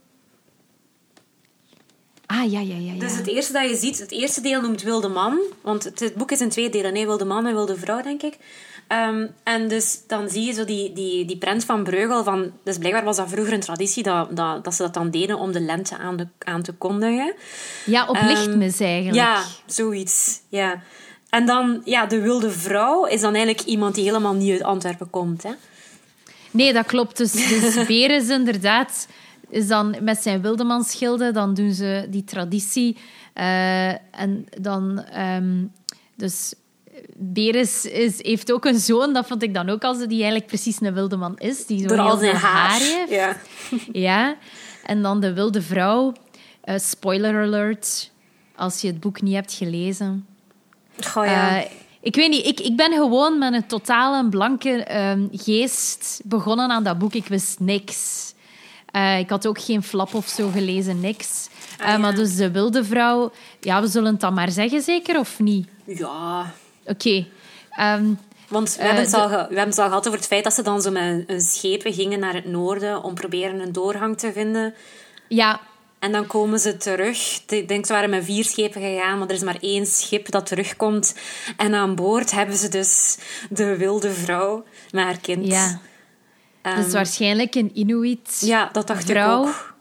[2.31, 2.93] Ah, ja, ja, ja.
[2.93, 2.99] ja.
[2.99, 5.39] Dus het eerste dat je ziet, het eerste deel noemt Wilde Man.
[5.61, 6.93] Want het, het boek is in twee delen.
[6.93, 8.37] Nee, Wilde Man en Wilde Vrouw, denk ik.
[8.87, 12.25] Ehm, en dus dan zie je zo die, die, die prent van Breugel.
[12.25, 15.39] Van, dus blijkbaar was dat vroeger een traditie dat, dat, dat ze dat dan deden
[15.39, 17.35] om de lente aan, de, aan te kondigen.
[17.87, 19.17] Ja, op Ehm, lichtmis eigenlijk.
[19.17, 20.41] Ja, zoiets.
[20.49, 20.83] Ja.
[21.31, 25.11] En dan, ja, de Wilde Vrouw is dan eigenlijk iemand die helemaal niet uit Antwerpen
[25.11, 25.43] komt.
[25.43, 25.51] Hè?
[26.51, 27.17] Nee, dat klopt.
[27.17, 29.07] Dus, dus Beer is inderdaad...
[29.51, 32.97] Is dan met zijn wildemansschilden, dan doen ze die traditie.
[33.35, 33.89] eh,
[34.21, 35.05] en dan...
[35.05, 35.65] ehm,
[36.17, 36.55] dus
[37.17, 40.81] Beres is, heeft ook een zoon, dat vond ik dan ook als die eigenlijk precies
[40.81, 41.67] een wildeman is.
[41.67, 42.79] Die zo al zijn haar.
[42.81, 43.11] heeft.
[43.11, 43.37] Ja.
[43.93, 44.37] Ja.
[44.85, 46.13] En dan de wilde vrouw.
[46.61, 48.11] Eh, spoiler alert,
[48.57, 50.27] als je het boek niet hebt gelezen.
[51.01, 51.59] Goh, ja.
[51.63, 56.71] Eh, ik weet niet, ik, ik ben gewoon met een totale blanke ehm, geest begonnen
[56.71, 57.15] aan dat boek.
[57.15, 58.33] Ik wist niks.
[58.93, 61.49] Eh, ik had ook geen flap of zo gelezen, niks.
[61.79, 61.99] Eh, Ah, ja.
[61.99, 65.69] Maar dus de wilde vrouw, ja, we zullen het dan maar zeggen, zeker of niet?
[65.85, 66.53] ja.
[66.85, 67.27] Oké.
[67.71, 68.05] Ehm,
[68.49, 70.29] Want we, Eh, hebben het de- al ge- we hebben het al gehad over het
[70.29, 73.61] feit dat ze dan zo met een, een schepen gingen naar het noorden om proberen
[73.61, 74.75] een doorgang te vinden.
[75.29, 75.61] ja,
[75.99, 77.41] En dan komen ze terug.
[77.49, 80.47] Ik denk, ze waren met vier schepen gegaan, maar er is maar één schip dat
[80.47, 81.15] terugkomt.
[81.57, 83.19] En aan boord hebben ze dus
[83.51, 85.47] de wilde vrouw met haar kind.
[85.47, 85.81] ja.
[86.63, 89.43] Ehm, dus waarschijnlijk een Inuit ja, dat dacht vrouw.
[89.43, 89.75] ik ook.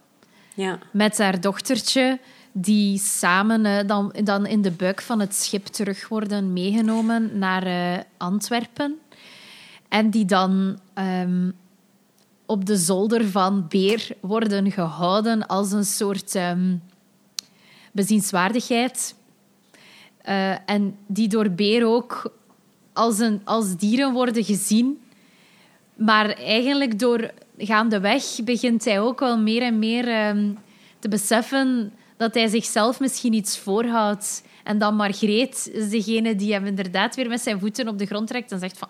[0.56, 0.80] Ja.
[0.92, 2.20] met haar dochtertje,
[2.52, 7.64] die samen eh, dan, dan in de buik van het schip terug worden meegenomen naar
[7.64, 9.00] eh, Antwerpen.
[9.88, 11.52] En die dan ehm,
[12.46, 16.76] op de zolder van Beer worden gehouden als een soort ehm,
[17.92, 19.16] bezienswaardigheid.
[20.22, 22.34] Eh, en die door Beer ook
[22.94, 25.02] als, een, als dieren worden gezien.
[26.00, 30.52] Maar eigenlijk door gaandeweg begint hij ook wel meer en meer ehm,
[31.00, 34.44] te beseffen dat hij zichzelf misschien iets voorhoudt.
[34.64, 38.28] En dan Margreet is degene die hem inderdaad weer met zijn voeten op de grond
[38.28, 38.90] trekt en zegt van...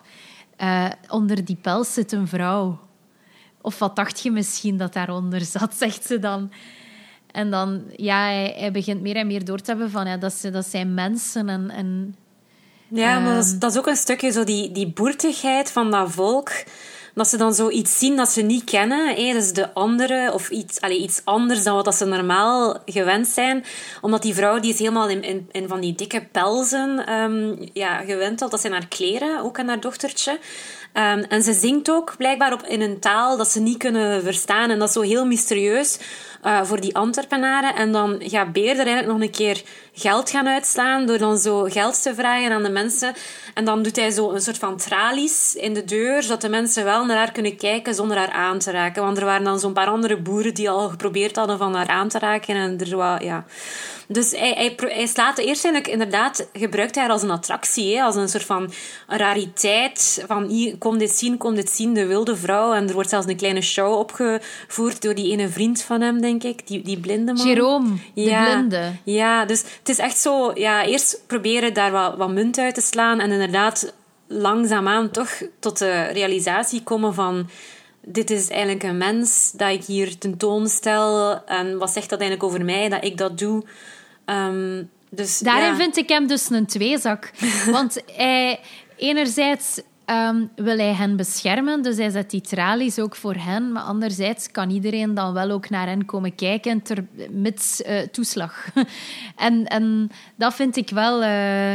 [0.56, 2.78] "Eh, onder die pels zit een vrouw.
[3.60, 6.52] Of wat dacht je misschien dat daaronder zat, zegt ze dan.
[7.32, 10.06] En dan, ja, hij, hij begint meer en meer door te hebben van...
[10.06, 11.70] Ja, dat, ze, dat zijn mensen en...
[11.70, 12.16] en
[12.88, 13.58] Ja, maar dat is, Ehm.
[13.58, 16.50] dat is ook een stukje zo die, die boertigheid van dat volk.
[17.14, 19.14] Dat ze dan zoiets zien dat ze niet kennen.
[19.16, 23.64] Dus de andere, of iets, allez, iets anders dan wat dat ze normaal gewend zijn.
[24.00, 28.42] Omdat die vrouw die is helemaal in van die dikke pelzen ehm, ja, gewend.
[28.42, 30.38] Al dat zijn haar kleren, ook aan haar dochtertje.
[30.92, 34.70] Ehm, en ze zingt ook blijkbaar op, in een taal dat ze niet kunnen verstaan.
[34.70, 35.98] En dat is zo heel mysterieus
[36.42, 37.74] eh, voor die Antwerpenaren.
[37.74, 41.62] En dan gaat Beer er eigenlijk nog een keer geld gaan uitslaan door dan zo
[41.62, 43.12] geld te vragen aan de mensen.
[43.54, 46.84] En dan doet hij zo een soort van tralies in de deur, zodat de mensen
[46.84, 49.02] wel naar haar kunnen kijken zonder haar aan te raken.
[49.02, 52.08] Want er waren dan zo'n paar andere boeren die al geprobeerd hadden van haar aan
[52.08, 52.54] te raken.
[52.54, 53.44] En er was, ja...
[54.12, 58.02] Dus hij, hij, hij slaat eerst eigenlijk inderdaad, gebruikt hij haar als een attractie, hè,
[58.02, 58.72] als een soort van
[59.06, 60.24] rariteit.
[60.26, 62.72] Van hier, kom dit zien, kom dit zien, de wilde vrouw.
[62.72, 66.42] En er wordt zelfs een kleine show opgevoerd door die ene vriend van hem, denk
[66.42, 67.46] ik, die, die blinde man.
[67.46, 68.92] Jerome, de blinde.
[69.04, 72.80] Ja, dus het is echt zo, ja, eerst proberen daar wat, wat munt uit te
[72.80, 73.94] slaan en inderdaad
[74.26, 77.48] langzaamaan toch tot de realisatie komen van
[78.04, 82.64] dit is eigenlijk een mens dat ik hier tentoonstel en wat zegt dat eigenlijk over
[82.64, 83.64] mij dat ik dat doe.
[84.24, 85.76] Ehm, dus, Daarin ja.
[85.76, 87.30] vind ik hem dus een tweezak.
[87.70, 88.60] Want hij,
[88.96, 89.80] enerzijds
[90.10, 93.72] ehm, wil hij hen beschermen, dus hij zet die tralies ook voor hen.
[93.72, 98.66] Maar anderzijds kan iedereen dan wel ook naar hen komen kijken, ter, mits eh, toeslag.
[99.36, 101.22] en, en dat vind ik wel...
[101.22, 101.74] eh,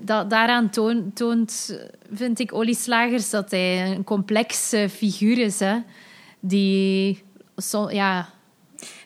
[0.00, 1.78] dat, daaraan toon- toont,
[2.12, 5.60] vind ik, Olie Slagers dat hij een complexe figuur is.
[5.60, 5.76] Hè,
[6.40, 7.22] die...
[7.56, 8.28] Zo, ja,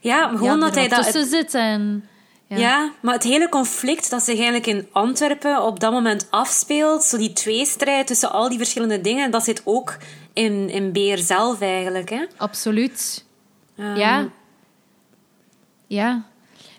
[0.00, 1.02] Ja, gewoon ja, dat hij er dat...
[1.04, 2.04] tussen zit en...
[2.58, 2.92] Ja.
[3.00, 7.32] maar het hele conflict dat zich eigenlijk in Antwerpen op dat moment afspeelt, zo die
[7.32, 9.96] tweestrijd tussen al die verschillende dingen, dat zit ook
[10.32, 12.10] in, in Beer zelf eigenlijk.
[12.10, 12.24] Hè?
[12.36, 13.24] Absoluut.
[13.74, 14.28] Ja.
[15.86, 16.24] Ja.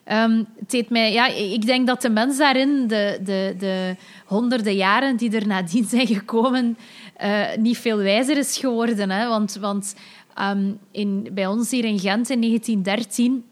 [0.05, 5.17] Um, het mij, ja, ik denk dat de mens daarin, de, de, de honderden jaren
[5.17, 6.77] die er nadien zijn gekomen,
[7.23, 9.09] uh, niet veel wijzer is geworden.
[9.09, 9.27] Hè?
[9.27, 9.95] Want, want
[10.39, 13.43] um, in, bij ons hier in Gent in 1913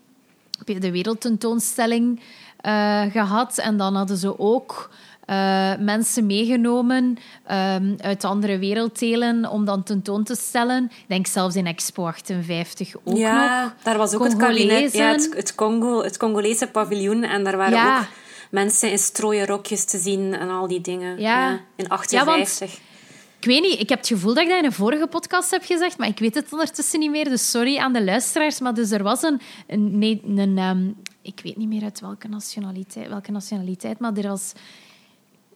[0.60, 2.19] heb je de wereldtentoonstelling
[2.65, 3.58] uh, gehad.
[3.58, 4.89] En dan hadden ze ook
[5.30, 7.17] uh, mensen meegenomen
[7.52, 10.84] um, uit andere werelddelen om dan tentoon te stellen.
[10.84, 13.74] Ik denk zelfs in Expo 58 ook ja, nog.
[13.84, 17.24] daar was ook het kabinet, ja, het, het, Congo, het Congolese paviljoen.
[17.24, 18.00] En daar waren ja.
[18.00, 18.06] ook
[18.52, 21.19] mensen in strooien rokjes te zien en al die dingen.
[21.19, 21.50] Ja.
[21.50, 22.80] ja in 58.
[23.39, 25.63] Ik weet niet, ik heb het gevoel dat ik dat in een vorige podcast heb
[25.63, 27.30] gezegd, maar ik weet het ondertussen niet meer.
[27.30, 28.60] Dus sorry aan de luisteraars.
[28.60, 29.41] Maar dus er was een...
[29.67, 34.28] een, nee, een um, ik weet niet meer uit welke nationaliteit, welke nationaliteit, maar er
[34.28, 34.54] was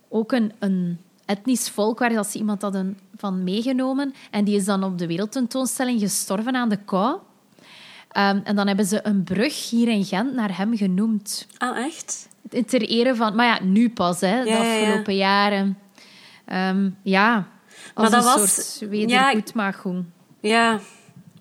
[0.09, 4.13] ook een, een etnisch volk waar dat ze iemand hadden van meegenomen.
[4.31, 7.13] En die is dan op de wereldtentoonstelling gestorven aan de kou.
[7.13, 11.47] Um, en dan hebben ze een brug hier in Gent naar hem genoemd.
[11.57, 12.27] Ah, echt?
[12.65, 13.35] Ter ere van...
[13.35, 15.49] Maar ja, nu pas, hè, ja, de afgelopen ja, ja.
[15.49, 15.77] jaren.
[16.75, 17.47] Um, ja,
[17.95, 20.05] maar dat een was, soort wedergoedmaking.
[20.39, 20.79] Ja,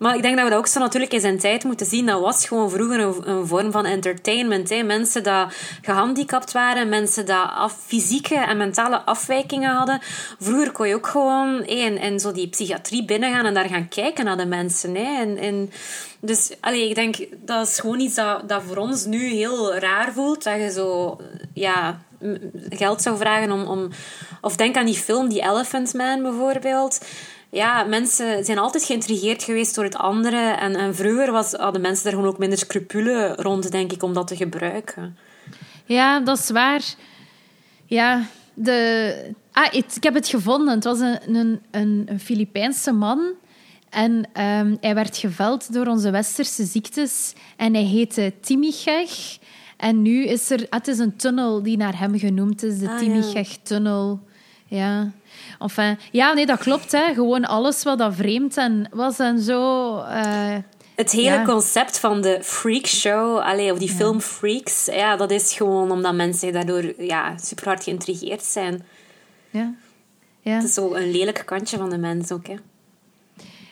[0.02, 2.06] maar ik denk dat we dat ook zo natuurlijk in zijn tijd moeten zien.
[2.06, 4.68] Dat was gewoon vroeger een, een vorm van entertainment.
[4.68, 4.82] Hè.
[4.82, 5.32] Mensen die
[5.82, 10.00] gehandicapt waren, mensen die af, fysieke en mentale afwijkingen hadden.
[10.38, 14.36] Vroeger kon je ook gewoon in, zo die psychiatrie binnengaan en daar gaan kijken naar
[14.36, 14.94] de mensen.
[14.94, 15.20] Hè.
[15.20, 15.70] En, en
[16.20, 20.12] dus allee, ik denk dat is gewoon iets dat, dat voor ons nu heel raar
[20.12, 20.44] voelt.
[20.44, 21.20] Dat je zo
[21.54, 22.00] ja,
[22.68, 23.88] geld zou vragen om, om.
[24.40, 27.00] Of denk aan die film, die Elephant Man bijvoorbeeld
[27.52, 30.36] ja, mensen zijn altijd geïntrigeerd geweest door het andere.
[30.36, 34.12] En, en vroeger was, hadden mensen daar gewoon ook minder scrupulen rond, denk ik, om
[34.12, 35.16] dat te gebruiken.
[35.84, 36.82] Ja, dat is waar.
[37.86, 39.34] Ja, de...
[39.52, 40.74] Ah, ik heb het gevonden.
[40.74, 43.32] Het was een, een, een, Filipijnse man.
[43.90, 47.32] En um, hij werd geveld door onze westerse ziektes.
[47.56, 49.38] En hij heette Timicheg.
[49.76, 50.66] En nu is er...
[50.70, 52.78] Het is een tunnel die naar hem genoemd is.
[52.78, 54.20] De ah, Timicheg-tunnel.
[54.22, 54.32] Ja.
[55.58, 56.92] Enfin, ja, nee, dat klopt.
[56.92, 57.14] Hè.
[57.14, 59.96] Gewoon alles wat dat vreemd en was en zo.
[59.96, 60.56] Uh,
[60.94, 63.37] het hele concept van de freak show,
[63.72, 63.94] of die ja.
[63.94, 68.87] film Freaks, ja, dat is gewoon omdat mensen daardoor ja, super hard geïntrigeerd zijn.
[69.50, 69.74] Ja.
[70.40, 70.54] ja.
[70.54, 72.46] Het is zo een lelijk kantje van de mens ook.
[72.46, 72.54] Hè.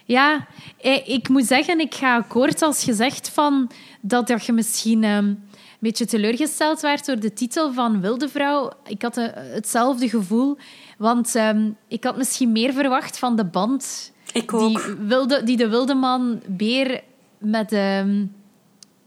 [0.04, 0.46] Ja,
[0.80, 5.26] eh, ik moet zeggen, ik ga akkoord als je zegt van dat je misschien um,
[5.26, 5.48] een
[5.88, 8.70] beetje teleurgesteld werd door de titel van Wilde Vrouw.
[8.86, 10.58] Ik had uh, hetzelfde gevoel.
[10.98, 14.68] Want um, ik had misschien meer verwacht van de band ik ook.
[14.68, 17.00] Die, wilde, die de wilde man Beer
[17.38, 18.34] met, um,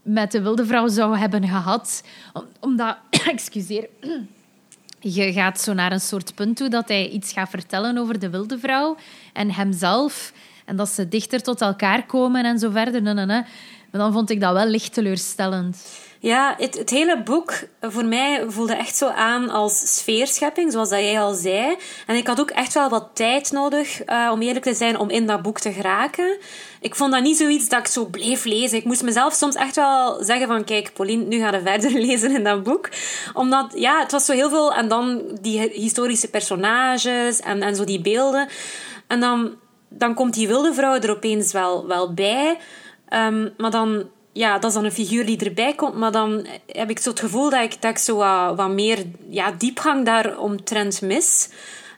[0.02, 2.02] met de wilde vrouw zou hebben gehad.
[2.32, 2.96] Om, omdat,
[3.34, 3.88] excuseer,
[5.00, 8.30] je gaat zo naar een soort punt toe dat hij iets gaat vertellen over de
[8.30, 8.96] wilde vrouw
[9.32, 10.32] en hemzelf.
[10.64, 13.02] En dat ze dichter tot elkaar komen en zo verder.
[13.02, 13.42] Nee, nee, nee.
[13.90, 16.02] Maar dan vond ik dat wel licht teleurstellend.
[16.24, 20.98] Ja, het, het, hele boek voor mij voelde echt zo aan als sfeerschepping, zoals dat
[20.98, 21.76] jij al zei.
[22.06, 25.10] En ik had ook echt wel wat tijd nodig, uh, om eerlijk te zijn, om
[25.10, 26.36] in dat boek te geraken.
[26.80, 28.78] Ik vond dat niet zoiets dat ik zo bleef lezen.
[28.78, 32.34] Ik moest mezelf soms echt wel zeggen van, kijk, Pauline, nu ga je verder lezen
[32.34, 32.88] in dat boek.
[33.34, 34.74] Omdat, ja, het was zo heel veel...
[34.74, 38.48] En dan die historische personages en, en zo die beelden.
[39.06, 39.54] En dan,
[39.88, 42.58] dan komt die wilde vrouw er opeens wel, wel bij...
[43.10, 44.04] Um, maar dan
[44.34, 47.20] ja, dat is dan een figuur die erbij komt, maar dan heb ik zo het
[47.20, 51.48] gevoel dat ik, dat ik zo wat, wat meer ja, diepgang daar omtrent mis.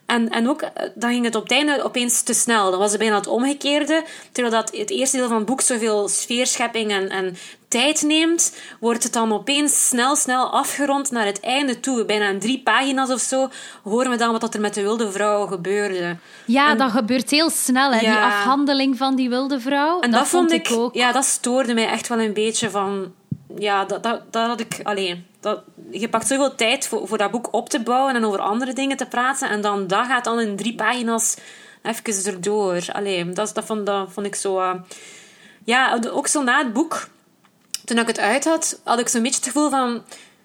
[0.06, 2.70] En, en ook, eh, dan ging het op het einde opeens te snel.
[2.70, 4.04] Dan was het bijna het omgekeerde.
[4.32, 7.36] Terwijl dat het eerste deel van het boek zoveel sfeerschepping en, en
[7.68, 12.04] tijd neemt, wordt het dan opeens snel, snel afgerond naar het einde toe.
[12.04, 13.48] Bijna in drie pagina's of zo
[13.82, 16.16] horen we dan wat er met de wilde vrouw gebeurde.
[16.44, 20.00] Ja, dat gebeurt heel snel, hè, die afhandeling van die wilde vrouw.
[20.00, 20.94] En dat, vond ik, ook.
[20.94, 23.12] Ja, dat stoorde mij echt wel een beetje van...
[23.58, 24.80] Ja, dat, dat, dat had ik...
[24.82, 28.38] Alleen, dat, je pakt zoveel tijd voor, voor dat boek op te bouwen en over
[28.40, 29.48] andere dingen te praten.
[29.48, 31.36] En dan dat gaat dan in drie pagina's
[31.82, 32.86] even erdoor.
[32.92, 34.60] Allee, dat, dat, vond, dat vond ik zo...
[34.60, 34.74] Uh,
[35.64, 37.08] ja, ook zo na het boek
[37.84, 40.02] toen ik het uit had, had ik zo'n beetje het gevoel van...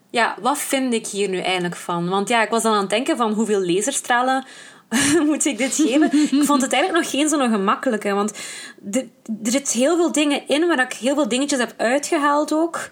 [0.10, 2.10] Ja, wat vind ik hier nu eigenlijk van?
[2.10, 4.46] Want ja, ik was dan aan het denken van hoeveel laserstralen
[5.30, 6.10] moet ik dit geven?
[6.14, 8.14] ik vond het eigenlijk nog geen zo'n gemakkelijke.
[8.14, 8.32] Want
[8.94, 12.90] er zitten heel veel dingen in waar ik heel veel dingetjes heb uitgehaald ook.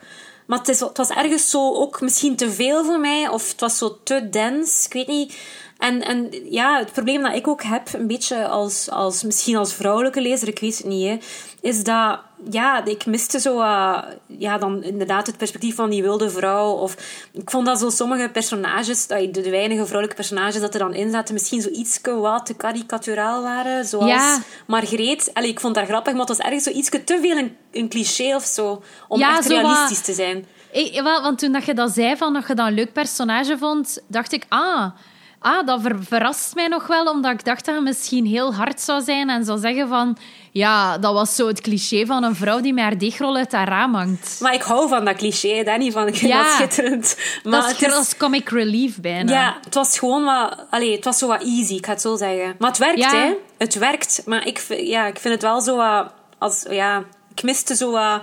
[0.50, 3.28] Maar het, is, het was ergens zo ook misschien te veel voor mij.
[3.28, 4.86] Of het was zo te dens.
[4.86, 5.38] Ik weet niet.
[5.80, 9.74] En, en ja, het probleem dat ik ook heb, een beetje als, als misschien als
[9.74, 11.18] vrouwelijke lezer, ik weet het niet, hè,
[11.62, 12.20] is dat
[12.50, 16.72] ja, ik miste zo uh, ja, dan inderdaad het perspectief van die wilde vrouw.
[16.72, 16.96] Of
[17.32, 21.12] ik vond dat zo sommige personages, de, de weinige vrouwelijke personages dat er dan in
[21.12, 23.86] zaten, misschien zo iets wat te karikaturaal waren.
[23.86, 24.40] Zoals ja.
[24.68, 25.30] Margreet.
[25.34, 27.90] Allee, ik vond dat grappig, maar het was ergens zo iets te veel een, een
[27.90, 28.84] cliché of zo.
[29.08, 30.46] Om echt realistisch te zijn.
[30.72, 33.58] Ik, wel, want toen dat je dat zei, van dat je dat een leuk personage
[33.58, 34.92] vond, dacht ik, ah
[35.40, 39.02] Ah, dat verrast mij nog wel, omdat ik dacht dat hij misschien heel hard zou
[39.02, 40.18] zijn en zou zeggen van...
[40.52, 43.68] Ja, dat was zo het cliché van een vrouw die met haar deegrol uit haar
[43.68, 44.38] raam hangt.
[44.42, 46.08] Maar ik hou van dat cliché, niet van.
[46.08, 47.18] Ik vind ja, dat schitterend.
[47.44, 49.32] Maar dat is, het is comic relief bijna.
[49.32, 50.66] Ja, het was gewoon wat...
[50.70, 52.56] Allee, het was zo wat easy, ik ga het zo zeggen.
[52.60, 53.34] Maar het werkt, hè.
[53.58, 54.22] Het werkt.
[54.26, 56.12] Maar ik, ja, ik vind het wel zo wat...
[56.38, 57.04] Als, ja,
[57.36, 58.22] ik miste zo wat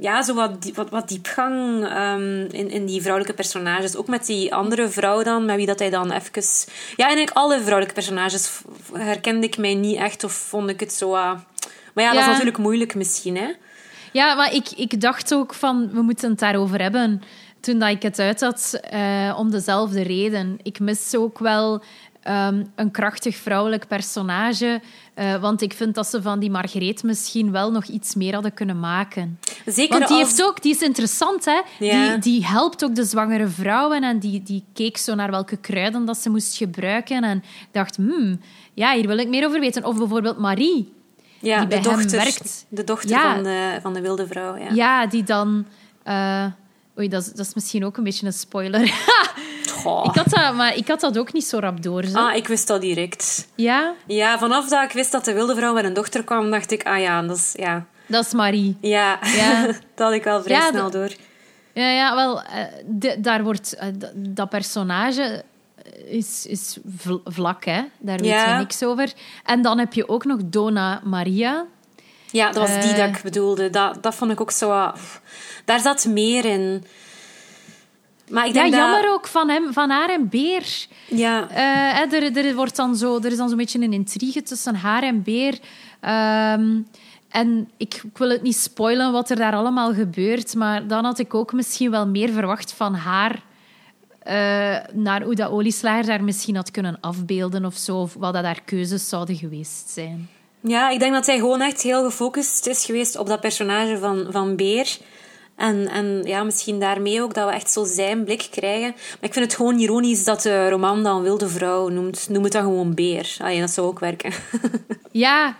[0.00, 3.96] ja, zo wat, wat, wat diepgang um, in, in die vrouwelijke personages.
[3.96, 6.42] Ook met die andere vrouw dan, met wie dat hij dan even...
[6.96, 8.60] Ja, eigenlijk alle vrouwelijke personages
[8.92, 11.14] herkende ik mij niet echt of vond ik het zo...
[11.14, 11.32] Uh...
[11.94, 13.48] Maar ja, dat is natuurlijk moeilijk misschien, hè.
[14.12, 17.22] Ja, maar ik, ik dacht ook van, we moeten het daarover hebben.
[17.60, 20.58] Toen dat ik het uit had, uh, om dezelfde reden.
[20.62, 21.82] Ik mis ook wel
[22.28, 24.80] Ehm, een krachtig vrouwelijk personage.
[25.18, 28.54] Uh, want ik vind dat ze van die Margreet misschien wel nog iets meer hadden
[28.54, 29.38] kunnen maken.
[29.66, 31.60] Zeker want die, heeft ook, die is interessant, hè?
[31.78, 36.04] Die, die helpt ook de zwangere vrouwen en die, die keek zo naar welke kruiden
[36.04, 37.24] dat ze moest gebruiken.
[37.24, 37.42] En
[37.72, 38.40] dacht, hmm,
[38.74, 39.84] ja, hier wil ik meer over weten.
[39.84, 40.92] Of bijvoorbeeld Marie.
[41.40, 42.66] Ja, die bij de dochter, werkt.
[42.68, 44.56] De dochter van, de, van de wilde vrouw.
[44.56, 45.66] Ja, ja die dan...
[46.08, 46.44] Uh,
[46.98, 48.80] oei, dat is, dat is misschien ook een beetje een spoiler.
[49.78, 52.04] Ik had dat, maar ik had dat ook niet zo rap door.
[52.04, 52.18] Zo.
[52.18, 53.48] Ah, ik wist dat direct.
[53.54, 53.94] Ja?
[54.06, 56.86] Ja, vanaf dat ik wist dat de wilde vrouw met een dochter kwam, dacht ik,
[56.86, 57.54] ah ja, dat is...
[57.56, 57.86] Ja.
[58.06, 58.76] Dat is Marie.
[58.80, 59.66] Ja, ja.
[59.94, 61.10] dat had ik wel vrij snel door.
[61.72, 63.74] Ja, ja wel, eh, daar wordt...
[63.74, 65.44] Eh, dat personage
[66.06, 66.78] is, is
[67.24, 67.82] vlak, hè.
[67.98, 69.12] Daar weet je niks over.
[69.44, 71.66] En dan heb je ook nog Dona Maria.
[72.30, 73.70] Ja, dat was die dat ik eh, bedoelde.
[73.70, 74.92] Dat, dat vond ik ook zo...
[75.64, 76.84] Daar zat meer in.
[78.30, 80.86] Maar ik denk ja, jammer ook van, hem, van haar en Beer.
[81.08, 81.48] Ja.
[81.50, 85.02] Uh, er, er, wordt dan zo, er is dan zo'n beetje een intrigue tussen haar
[85.02, 85.58] en Beer.
[86.00, 86.86] Um,
[87.28, 91.18] en ik, ik, wil het niet spoilen wat er daar allemaal gebeurt, maar dan had
[91.18, 93.46] ik ook misschien wel meer verwacht van haar.
[94.26, 98.44] Uh, naar hoe dat olieslager daar misschien had kunnen afbeelden of zo, of wat dat
[98.44, 100.28] haar keuzes zouden geweest zijn.
[100.60, 104.26] Ja, ik denk dat hij gewoon echt heel gefocust is geweest op dat personage van,
[104.30, 104.98] van Beer.
[105.58, 108.90] En, en ja, misschien daarmee ook dat we echt zo zijn blik krijgen.
[108.90, 112.28] Maar ik vind het gewoon ironisch dat de roman dan Wilde Vrouw noemt.
[112.28, 113.36] Noem het dan gewoon Beer.
[113.38, 114.32] Allee, dat zou ook werken.
[115.10, 115.56] Ja,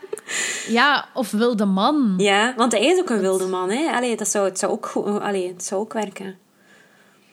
[0.69, 2.15] ja of Wilde Man.
[2.17, 3.71] Ja, want hij is ook een wilde man.
[3.71, 3.91] Hè?
[3.93, 4.93] Allee, dat zou, het, zou ook,
[5.23, 6.39] allee, het zou ook werken.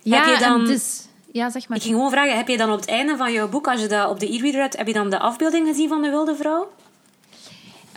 [0.01, 0.65] Ja, heb je dan...
[0.65, 1.77] Dus, ja, zeg maar.
[1.77, 3.87] Ik ging gewoon vragen, heb je dan op het einde van jouw boek, als je
[3.87, 6.71] dat op de e-reader hebt, heb je dan de afbeelding gezien van de wilde vrouw?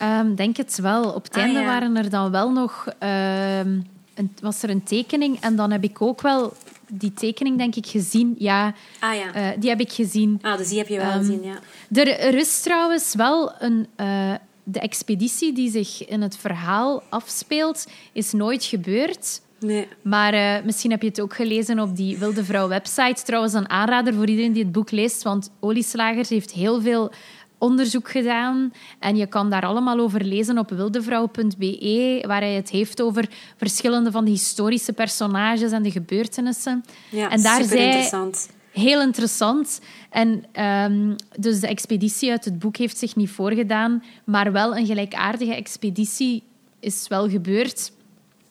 [0.02, 1.12] Um, denk het wel.
[1.12, 2.86] Op het ah, einde waren er dan wel nog...
[2.86, 3.96] Um,
[4.40, 6.52] was er een tekening en dan heb ik ook wel
[6.90, 8.34] die tekening, denk ik, gezien.
[8.38, 9.36] Ja, ah, ja.
[9.36, 10.38] Uh, die heb ik gezien.
[10.42, 11.58] Ah, dus die heb je wel um, gezien, ja.
[12.02, 13.86] Er, is trouwens wel een...
[13.96, 14.34] Uh,
[14.70, 19.40] de expeditie die zich in het verhaal afspeelt, is nooit gebeurd.
[19.60, 19.88] Nee.
[20.02, 23.22] Maar uh, misschien heb je het ook gelezen op die Wilde Vrouw website.
[23.22, 27.10] Trouwens, een aanrader voor iedereen die het boek leest, want Olieslagers heeft heel veel
[27.58, 28.72] onderzoek gedaan.
[28.98, 34.10] En je kan daar allemaal over lezen op wildevrouw.be, waar hij het heeft over verschillende
[34.10, 36.84] van de historische personages en de gebeurtenissen.
[37.10, 38.48] Ja, en daar super interessant.
[38.72, 39.80] Heel interessant.
[40.10, 44.86] En um, dus de expeditie uit het boek heeft zich niet voorgedaan, maar wel een
[44.86, 46.42] gelijkaardige expeditie
[46.80, 47.92] is wel gebeurd.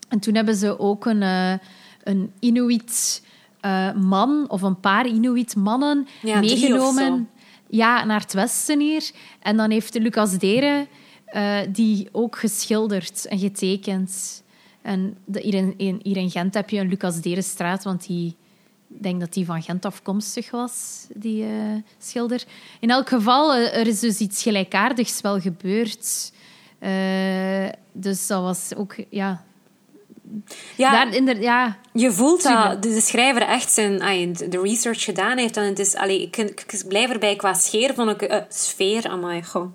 [0.09, 1.53] En toen hebben ze ook een, uh,
[2.03, 3.23] een Inuit
[3.65, 7.29] uh, man of een paar Inuit mannen ja, meegenomen
[7.69, 9.11] ja, naar het westen hier.
[9.39, 10.87] En dan heeft Lucas Deren
[11.33, 14.43] uh, die ook geschilderd en getekend.
[14.81, 18.35] En de, hier, in, hier in Gent heb je een Lucas Derenstraat, want die,
[18.87, 22.43] ik denk dat die van Gent afkomstig was, die uh, schilder.
[22.79, 26.31] In elk geval, uh, er is dus iets gelijkaardigs wel gebeurd.
[27.91, 29.45] dus dat was ook, ja,
[30.75, 35.57] ja, Daar, in ja, je voelt dat de schrijver echt zijn, de research gedaan heeft.
[35.57, 38.31] En het is, allee, ik, ik, blijf erbij qua sfeer, vond ik...
[38.31, 39.65] Uh, sfeer, amai, goh.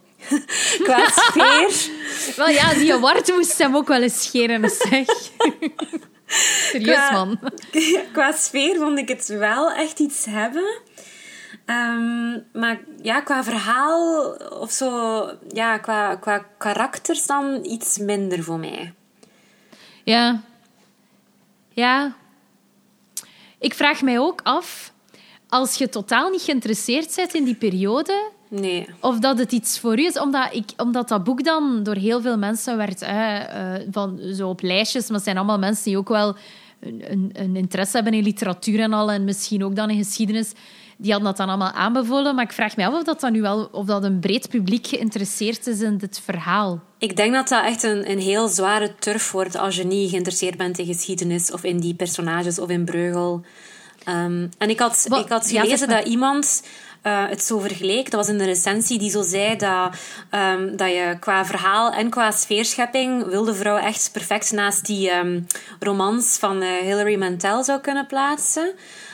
[0.84, 1.90] qua sfeer...
[2.36, 5.07] Wel ja, die award moest hem ook wel eens scheren, zeg.
[6.70, 7.38] Serieus, man.
[8.12, 10.80] Qua sfeer vond ik het wel echt iets hebben.
[11.66, 18.59] Um, maar ja, qua verhaal of zo, ja, qua, qua karakters dan iets minder voor
[18.59, 18.94] mij.
[20.05, 20.42] Ja.
[21.68, 22.14] Ja.
[23.59, 24.92] Ik vraag mij ook af,
[25.48, 28.86] als je totaal niet geïnteresseerd bent in die periode, Nee.
[29.00, 32.20] of dat het iets voor u is, omdat, ik, omdat dat boek dan door heel
[32.20, 35.98] veel mensen werd hè, eh, van, zo op lijstjes, maar het zijn allemaal mensen die
[35.98, 36.36] ook wel
[36.80, 40.53] een, een, een interesse hebben in literatuur en al, en misschien ook dan in geschiedenis.
[41.03, 43.40] Die hadden dat dan allemaal aanbevolen, maar ik vraag me af of dat, dan nu
[43.40, 46.80] wel, of dat een breed publiek geïnteresseerd is in dit verhaal.
[46.98, 50.57] Ik denk dat dat echt een, een heel zware turf wordt als je niet geïnteresseerd
[50.57, 53.44] bent in geschiedenis of in die personages of in Breugel.
[54.05, 56.62] Ehm, en ik had, Wat- ik had gelezen dat iemand
[57.03, 58.11] eh, het zo vergeleek.
[58.11, 59.94] Dat was in een recensie die zo zei dat,
[60.30, 65.40] ehm, dat je qua verhaal en qua sfeerschepping Wilde Vrouw echt perfect naast die ehm,
[65.80, 68.72] romans van eh, Hilary Mantel zou kunnen plaatsen.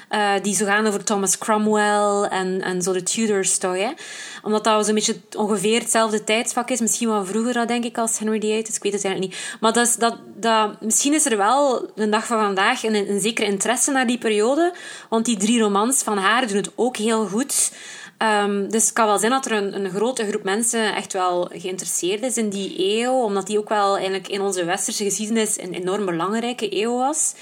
[0.09, 3.91] Eh, die zo gaan over Thomas Cromwell en, en zo de Tudors toch, hè?
[4.43, 6.81] Omdat dat zo'n beetje ongeveer hetzelfde tijdsvak is.
[6.81, 8.63] Misschien wel vroeger, dat denk ik, als Henry VIII.
[8.63, 9.57] Dus ik weet het eigenlijk niet.
[9.61, 13.21] Maar dat is, dat, dat, misschien is er wel, de dag van vandaag, een, een
[13.21, 14.75] zekere interesse naar die periode.
[15.09, 17.73] Want die drie romans van haar doen het ook heel goed.
[18.19, 21.51] Ehm, dus het kan wel zijn dat er een, een grote groep mensen echt wel
[21.53, 23.13] geïnteresseerd is in die eeuw.
[23.13, 27.35] Omdat die ook wel eigenlijk in onze westerse geschiedenis een enorm belangrijke eeuw was.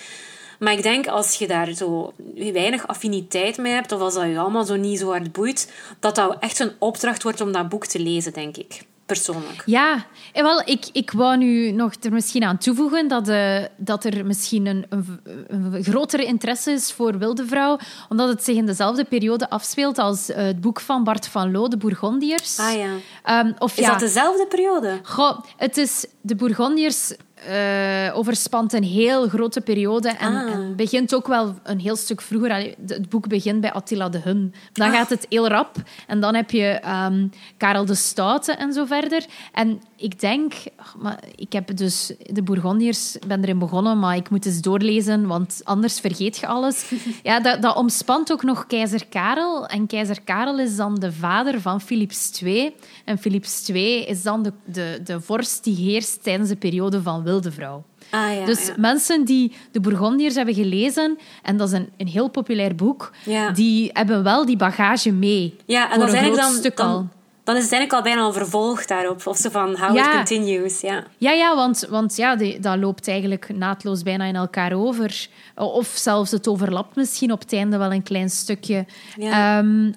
[0.58, 4.38] Maar ik denk, als je daar zo weinig affiniteit mee hebt, of als dat je
[4.38, 7.86] allemaal zo niet zo hard boeit, dat dat echt een opdracht wordt om dat boek
[7.86, 8.84] te lezen, denk ik.
[9.06, 9.62] Persoonlijk.
[9.66, 14.04] Ja, en wel, ik, ik wou nu nog er misschien aan toevoegen dat, eh, dat
[14.04, 17.78] er misschien een, een, een grotere interesse is voor Wilde Vrouw,
[18.08, 21.68] omdat het zich in dezelfde periode afspeelt als eh, het boek van Bart van Loo,
[21.68, 22.58] De Bourgondiërs.
[22.58, 22.90] Ah ja.
[23.22, 25.00] Ehm, of Is ja, dat dezelfde periode?
[25.02, 27.12] Goh, het is de Bourgondiërs
[27.46, 30.52] eh, overspant een heel grote periode en, Ah.
[30.52, 32.50] en begint ook wel een heel stuk vroeger.
[32.50, 34.54] Allee, Het boek begint bij Attila de Hun.
[34.72, 34.94] Dan Ah.
[34.94, 35.76] gaat het heel rap
[36.06, 37.26] en dan heb je ehm,
[37.56, 39.24] Karel de Stoute en zo verder.
[39.52, 40.54] En ik denk,
[40.98, 45.60] maar ik heb dus de Bourgondiërs ben erin begonnen, maar ik moet eens doorlezen, want
[45.64, 46.84] anders vergeet je alles.
[47.22, 51.60] Ja, dat, dat omspant ook nog keizer Karel en keizer Karel is dan de vader
[51.60, 52.74] van Philips II
[53.04, 57.22] en Philips II is dan de, de, de vorst die heerst tijdens de periode van
[57.22, 57.84] Wilde Vrouw.
[58.10, 58.44] Ah ja.
[58.44, 58.74] dus ja.
[58.76, 63.50] mensen die de Bourgondiërs hebben gelezen, en dat is een, een heel populair boek, Ja.
[63.50, 65.56] die hebben wel die bagage mee.
[65.66, 67.08] ja, en dat is een eigenlijk dan, al.
[67.46, 69.26] Dan is het eigenlijk al bijna een vervolg daarop.
[69.26, 70.08] Of zo van how Ja.
[70.10, 70.80] it continues.
[70.80, 71.04] Ja.
[71.18, 75.26] Ja, ja, want, want ja, die, dat loopt eigenlijk naadloos bijna in elkaar over.
[75.54, 78.84] Of zelfs het overlapt misschien op het einde wel een klein stukje.
[79.16, 79.58] Ja.
[79.58, 79.92] Ehm,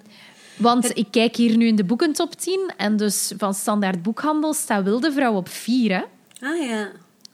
[0.57, 4.83] want ik kijk hier nu in de boekentop 10 en dus van Standaard Boekhandel staat
[4.83, 5.91] Wilde Vrouw op 4.
[5.91, 6.01] Hè?
[6.47, 6.87] Ah ja.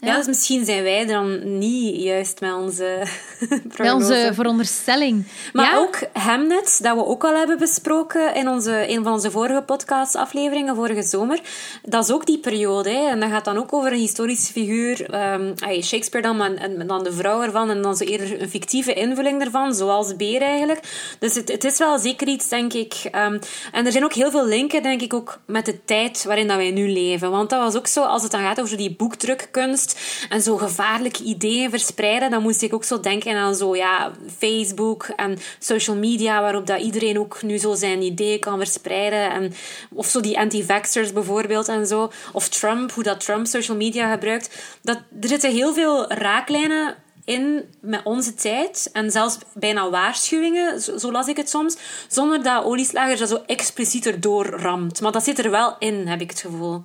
[0.06, 3.02] Ja, dus misschien zijn wij dan niet juist met onze
[3.76, 3.94] prognose.
[3.96, 5.28] onze veronderstelling.
[5.54, 5.78] Maar ja?
[5.78, 10.76] ook Hamnet, dat we ook al hebben besproken in onze, een van onze vorige podcastafleveringen,
[10.76, 11.40] vorige zomer.
[11.84, 12.90] Dat is ook die periode.
[12.90, 13.10] Hè.
[13.10, 15.10] En dat gaat dan ook over een historische figuur.
[15.10, 17.70] ehm, Shakespeare dan, maar en dan de vrouw ervan.
[17.70, 20.80] En dan zo eerder een fictieve invulling ervan, zoals Beer eigenlijk.
[21.20, 22.94] Dus het, het is wel zeker iets, denk ik.
[23.12, 23.40] ehm,
[23.72, 26.58] en er zijn ook heel veel linken, denk ik, ook met de tijd waarin dat
[26.58, 27.32] wij nu leven.
[27.32, 29.95] Want dat was ook zo, als het dan gaat over die boekdrukkunst
[30.30, 35.04] en zo gevaarlijke ideeën verspreiden, dan moest ik ook zo denken aan zo, ja, Facebook
[35.16, 39.32] en social media, waarop dat iedereen ook nu zo zijn ideeën kan verspreiden.
[39.32, 39.54] En,
[39.94, 42.12] of zo die anti-vaxxers bijvoorbeeld en zo.
[42.32, 44.78] Of Trump, hoe dat Trump social media gebruikt.
[44.82, 48.90] Dat, er zitten heel veel raaklijnen in met onze tijd.
[48.94, 51.78] En zelfs bijna waarschuwingen, zo, las ik het soms.
[52.08, 55.02] Zonder dat olieslagers dat zo expliciet erdoor ramt.
[55.02, 56.84] Maar dat zit er wel in, heb ik het gevoel.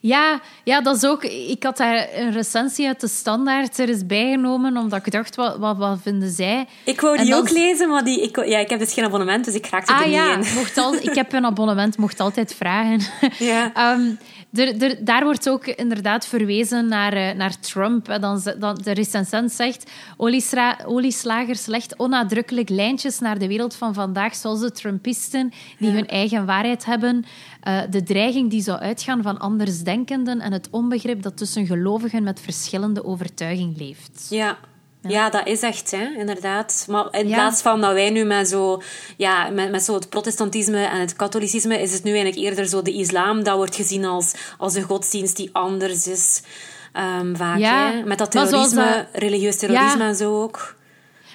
[0.00, 1.24] Ja, ja, dat is ook...
[1.24, 5.56] Ik had daar een recensie uit de Standaard er eens bijgenomen, omdat ik dacht, wat,
[5.58, 6.66] wat, wat vinden zij?
[6.84, 9.44] Ik wou die dan- ook lezen, maar die, ik, ja, ik heb dus geen abonnement,
[9.44, 10.54] dus ik raakte er Ah niet ja, in.
[10.54, 13.00] mocht al, ik heb een abonnement, mocht altijd vragen.
[13.38, 13.72] Ja.
[13.74, 14.10] Ehm,
[14.52, 18.06] er, er, daar wordt ook inderdaad verwezen naar, eh, naar Trump.
[18.20, 19.90] Dan, dan, de recensent zegt...
[20.86, 26.46] Olieslagers legt onnadrukkelijk lijntjes naar de wereld van vandaag, zoals de Trumpisten, die hun eigen
[26.46, 27.24] waarheid hebben.
[27.68, 32.40] Eh, de dreiging die zou uitgaan van andersdenkenden en het onbegrip dat tussen gelovigen met
[32.40, 34.26] verschillende overtuiging leeft.
[34.30, 34.58] Ja.
[35.02, 36.84] Ja, dat is echt, hè, inderdaad.
[36.90, 37.34] Maar in Ja.
[37.34, 38.82] plaats van dat wij nu met zo,
[39.16, 42.82] ja, met, met zo het protestantisme en het katholicisme, is het nu eigenlijk eerder zo
[42.82, 43.42] de islam.
[43.42, 46.42] Dat wordt gezien als, als een godsdienst die anders is.
[46.92, 48.02] ehm, vaak, Ja, hè.
[48.04, 50.76] Met dat terrorisme, dat- religieus terrorisme en zo ook.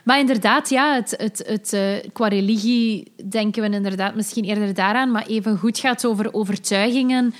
[0.04, 5.12] Maar inderdaad, ja, het, het, het, eh, qua religie denken we inderdaad misschien eerder daaraan,
[5.12, 7.34] maar even goed gaat over overtuigingen,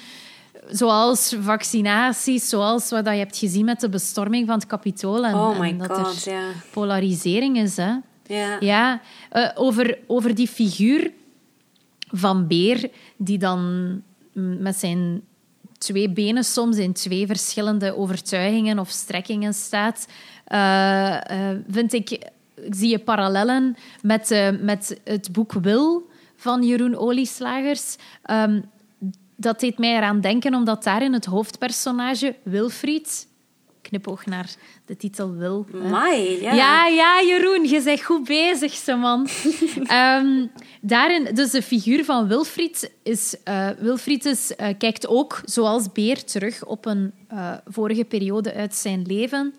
[0.70, 5.26] zoals vaccinaties, zoals wat je hebt gezien met de bestorming van het Capitool.
[5.26, 7.78] En, Oh my en dat god, er polarisering is.
[7.78, 7.94] Hè.
[8.26, 8.58] Ja.
[8.60, 11.12] Ja, eh, over, over die figuur
[12.08, 14.02] van Beer, die dan
[14.34, 15.22] met zijn
[15.78, 20.08] twee benen soms in twee verschillende overtuigingen of strekkingen staat,
[20.46, 22.32] eh, vind ik
[22.70, 27.96] zie je parallellen met, uh, met het boek Wil van Jeroen Olieslagers.
[28.32, 28.64] Um,
[29.36, 33.28] dat deed mij eraan denken, omdat daarin het hoofdpersonage Wilfried
[33.84, 34.50] knipoog naar
[34.86, 35.66] de titel Wil.
[35.90, 36.54] Mai, ja.
[36.54, 36.88] ja.
[36.88, 39.28] Ja, Jeroen, je bent goed bezig, zo man.
[39.92, 40.52] um,
[40.82, 43.36] daarin, dus de figuur van Wilfried is...
[43.48, 48.76] Uh, Wilfried is, uh, kijkt ook, zoals Beer, terug op een uh, vorige periode uit
[48.76, 49.54] zijn leven.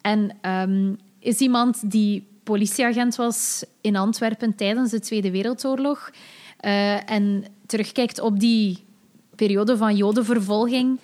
[0.00, 6.10] En um, is iemand die politieagent was in Antwerpen tijdens de Tweede Wereldoorlog.
[7.06, 8.84] en terugkijkt op die
[9.36, 10.98] periode van jodenvervolging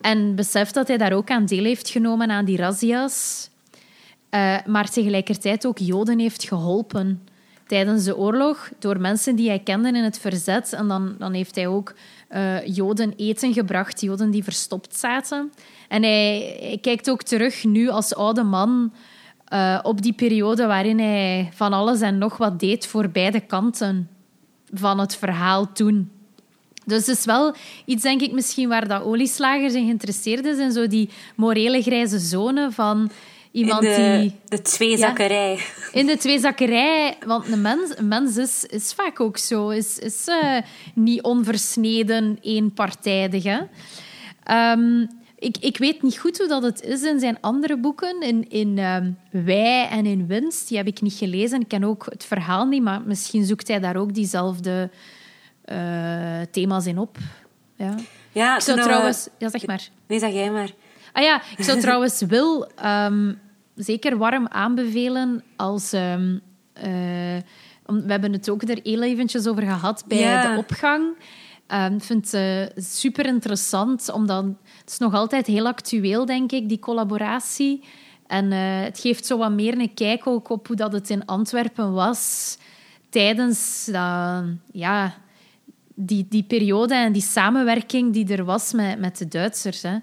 [0.00, 3.50] en beseft dat hij daar ook aan deel heeft genomen aan die razzia's.
[4.30, 7.28] Uh, maar tegelijkertijd ook Joden heeft geholpen
[7.66, 10.72] tijdens de oorlog door mensen die hij kende in het verzet.
[10.72, 11.94] En dan, dan heeft hij ook
[12.30, 15.52] uh, Joden eten gebracht, Joden die verstopt zaten.
[15.88, 18.92] En hij, hij kijkt ook terug nu als oude man
[19.52, 24.08] uh, op die periode waarin hij van alles en nog wat deed voor beide kanten
[24.72, 26.10] van het verhaal toen.
[26.84, 30.58] Dus het is wel iets, denk ik, misschien waar dat olieslager in geïnteresseerd is.
[30.58, 33.10] In zo die morele grijze zone van
[33.50, 34.34] iemand in de, die...
[34.48, 35.54] de tweezakkerij.
[35.54, 37.16] Ja, in de tweezakkerij.
[37.26, 39.68] Want een mens, een mens is, is vaak ook zo.
[39.68, 40.56] Is, is uh,
[40.94, 43.44] niet onversneden, eenpartijdig.
[43.44, 43.58] Hè?
[44.72, 45.08] Um,
[45.46, 48.20] ik, ik weet niet goed hoe dat het is in zijn andere boeken.
[48.20, 50.68] In, in um, Wij en in Winst.
[50.68, 51.60] Die heb ik niet gelezen.
[51.60, 52.82] Ik ken ook het verhaal niet.
[52.82, 54.90] Maar misschien zoekt hij daar ook diezelfde
[55.72, 57.18] uh, thema's in op.
[57.74, 57.94] Ja,
[58.32, 59.28] ja ik zou trouwens...
[59.38, 59.88] Ja, zeg maar.
[60.06, 60.70] Nee, zeg jij maar.
[61.12, 63.38] Ah ja, ik zou trouwens Wil um,
[63.74, 65.92] zeker warm aanbevelen als...
[65.92, 66.40] Um,
[66.76, 66.84] uh,
[67.86, 70.52] we hebben het ook er heel eventjes over gehad bij ja.
[70.52, 71.16] de opgang.
[71.72, 74.44] Um, ik vind het uh, super interessant, omdat
[74.80, 77.84] het is nog altijd heel actueel, denk ik, die collaboratie.
[78.26, 81.24] En uh, het geeft zo wat meer een kijk ook op hoe dat het in
[81.24, 82.56] Antwerpen was
[83.08, 83.88] tijdens
[84.72, 85.14] ja,
[85.98, 89.82] die, die periode en die samenwerking die er was met, met de Duitsers.
[89.82, 89.96] Hè.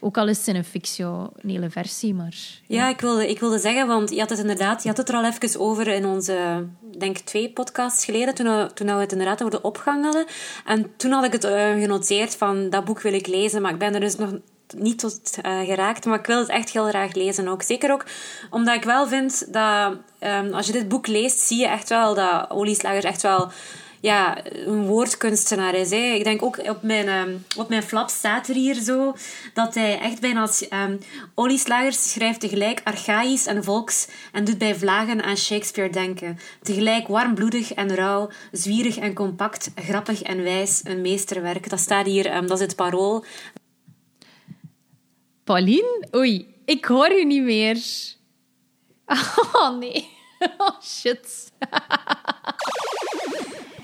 [0.00, 2.34] Ook al is het in een fictionele versie, maar...
[2.66, 4.82] Ja, ik, wilde, ik wilde zeggen, want je had het inderdaad...
[4.82, 6.66] Je had het er al even over in onze,
[6.98, 10.24] denk twee podcasts geleden, toen toen we het inderdaad over de opgang hadden.
[10.64, 13.78] En toen had ik het uh, genoteerd van, dat boek wil ik lezen, maar ik
[13.78, 14.30] ben er dus nog
[14.76, 17.62] niet tot uh, geraakt, maar ik wil het echt heel graag lezen ook.
[17.62, 18.04] Zeker ook
[18.50, 22.14] omdat ik wel vind dat um, als je dit boek leest, zie je echt wel
[22.14, 23.50] dat Olieslagers echt wel
[24.06, 25.90] ja, een woordkunstenaar is.
[25.90, 25.96] Hè.
[25.96, 29.14] Ik denk ook op mijn, um, op mijn flap staat er hier zo
[29.54, 30.98] dat hij echt bijna als um,
[31.34, 36.38] Olieslagers schrijft tegelijk archaïs en volks en doet bij vlagen aan Shakespeare denken.
[36.62, 41.70] Tegelijk warmbloedig en rauw, zwierig en compact, grappig en wijs, een meesterwerk.
[41.70, 43.24] Dat staat hier, um, dat is het parool.
[45.44, 46.08] Pauline?
[46.14, 47.78] Oei, ik hoor u niet meer.
[49.52, 50.08] Oh nee.
[50.58, 51.52] Oh shit.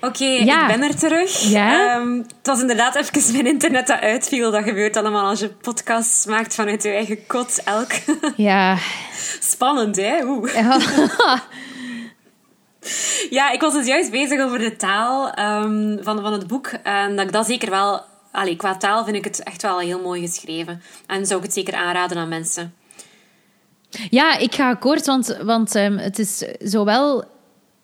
[0.03, 1.39] Oké, okay, ik ben er terug.
[1.39, 1.95] Ja?
[1.95, 4.51] Um, het was inderdaad even mijn internet dat uitviel.
[4.51, 7.91] Dat gebeurt allemaal als je podcasts maakt vanuit je eigen kot elk.
[8.35, 8.77] Ja.
[9.39, 10.25] Spannend, hè?
[10.25, 10.53] Oeh.
[10.53, 10.79] Ja.
[13.37, 16.67] ja, ik was dus juist bezig over de taal um, van, van het boek.
[16.83, 18.01] En dat ik dat zeker wel...
[18.31, 20.81] Allee, qua taal vind ik het echt wel heel mooi geschreven.
[21.07, 22.73] En zou ik het zeker aanraden aan mensen.
[24.09, 27.23] Ja, ik ga akkoord, want, want um, het is zowel...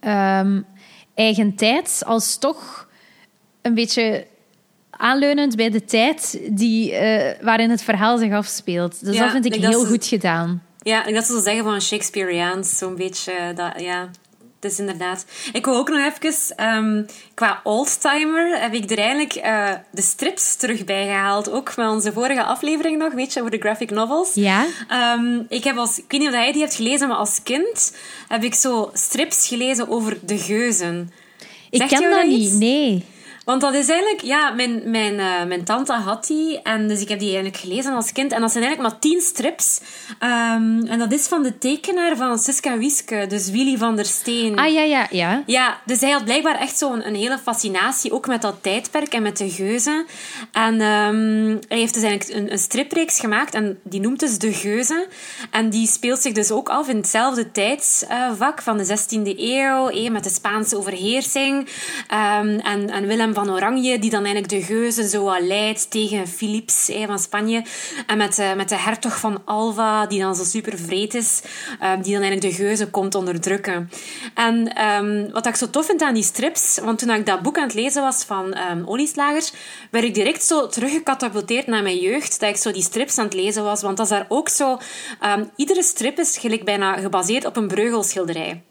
[0.01, 0.65] Um,
[1.20, 2.88] eigen tijd als toch
[3.61, 4.26] een beetje
[4.89, 9.05] aanleunend bij de tijd die, uh, waarin het verhaal zich afspeelt.
[9.05, 10.63] Dus ja, dat vind ik, ik heel goed gedaan.
[10.82, 13.34] Ja, ik dat ze zeggen van Shakespeareaans, zo'n beetje.
[13.55, 14.09] Dat, ja,
[14.60, 15.26] dus inderdaad.
[15.51, 20.55] Ik wil ook nog even, um, qua oldtimer, heb ik er eigenlijk uh, de strips
[20.55, 21.51] terug bij gehaald.
[21.51, 24.34] Ook met onze vorige aflevering nog, weet je, over de graphic novels.
[24.34, 24.66] Ja.
[25.18, 27.95] Um, ik heb als, ik weet niet of jij die hebt gelezen, maar als kind
[28.28, 31.12] heb ik zo strips gelezen over de geuzen.
[31.70, 33.05] Ik ken dat niet, nee.
[33.50, 36.62] Want dat is eigenlijk, ja, mijn, mijn, uh, mijn tante had die.
[36.62, 38.32] En dus ik heb die eigenlijk gelezen als kind.
[38.32, 39.80] En dat zijn eigenlijk maar tien strips.
[40.10, 44.58] Um, en dat is van de tekenaar van Siska Wiske, dus Willy van der Steen.
[44.58, 45.43] Ah, ja, ja, ja.
[45.45, 49.22] Ja, dus hij had blijkbaar echt zo'n een hele fascinatie, ook met dat tijdperk en
[49.22, 50.06] met de geuzen.
[50.52, 54.54] En um, hij heeft dus eigenlijk een, een stripreeks gemaakt en die noemt dus De
[54.54, 55.06] Geuzen.
[55.52, 60.12] En die speelt zich dus ook af in hetzelfde tijdsvak van de 16e eeuw, eh,
[60.12, 61.58] met de Spaanse overheersing.
[61.60, 66.91] Um, en, en Willem van Oranje, die dan eigenlijk de geuzen zo leidt tegen Philips
[67.05, 67.63] van Spanje.
[68.07, 71.41] En met, uh, met de hertog van Alva, die dan zo super vreed is,
[71.83, 73.89] um, die dan eigenlijk de geuzen komt onderdrukken.
[74.33, 77.57] En um, wat ik zo tof vind aan die strips, want toen ik dat boek
[77.57, 79.53] aan het lezen was van um, Olieslagers,
[79.91, 83.33] werd ik direct zo teruggecatapulteerd naar mijn jeugd, dat ik zo die strips aan het
[83.33, 83.81] lezen was.
[83.81, 84.77] Want dat is daar ook zo...
[85.55, 88.63] iedere strip is gelijk bijna gebaseerd op een breugelschilderij.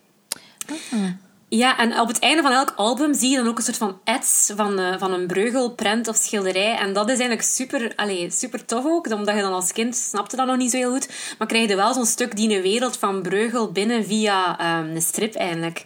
[0.92, 1.27] Ah.
[1.50, 4.00] Ja, en op het einde van elk album zie je dan ook een soort van
[4.04, 6.76] ads van, uh, van een breugelprent of schilderij.
[6.76, 10.36] En dat is eigenlijk super, allez, super tof ook, omdat je dan als kind snapte
[10.36, 11.08] dat nog niet zo heel goed.
[11.38, 15.02] Maar krijg je wel zo'n stuk die een wereld van breugel binnen via um, een
[15.02, 15.82] strip eigenlijk.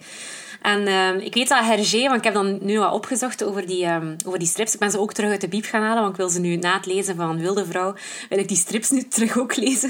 [0.63, 3.85] En uh, ik weet dat Hergé, want ik heb dan nu wat opgezocht over die,
[3.85, 4.73] um, over die strips.
[4.73, 6.55] Ik ben ze ook terug uit de biep gaan halen, want ik wil ze nu
[6.55, 7.95] na het lezen van Wilde Vrouw,
[8.29, 9.89] wil ik die strips nu terug ook lezen.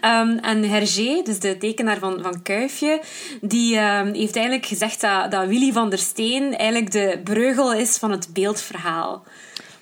[0.00, 3.00] Um, en Hergé, dus de tekenaar van, van Kuifje,
[3.40, 8.10] die heeft eigenlijk gezegd dat, dat Willy van der Steen eigenlijk de breugel is van
[8.10, 9.22] het beeldverhaal.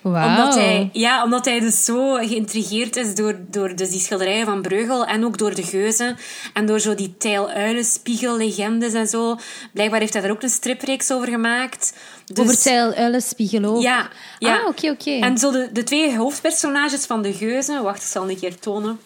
[0.03, 0.15] Wow.
[0.15, 4.61] Omdat hij, ja, omdat hij dus zo geïntrigeerd is door, door dus die schilderijen van
[4.61, 6.17] Breugel en ook door de geuzen
[6.53, 9.37] en door zo die tijl-uilenspiegel-legendes en zo.
[9.73, 11.93] Blijkbaar heeft hij daar ook een stripreeks over gemaakt.
[12.25, 12.39] Dus...
[12.39, 13.81] Over tijl-uilenspiegel ook?
[13.81, 14.09] Ja.
[14.39, 14.57] ja.
[14.57, 15.11] Ah, oké, oké.
[15.11, 17.83] En zo de, de twee hoofdpersonages van de geuzen...
[17.83, 18.99] Wacht, ik zal een keer tonen.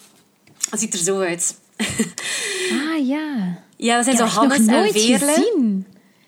[0.70, 1.58] Dat ziet er zo uit.
[2.88, 3.58] ah, ja.
[3.76, 5.34] Ja, dat zijn zo Hannes en Veerle.
[5.34, 5.86] Gezien.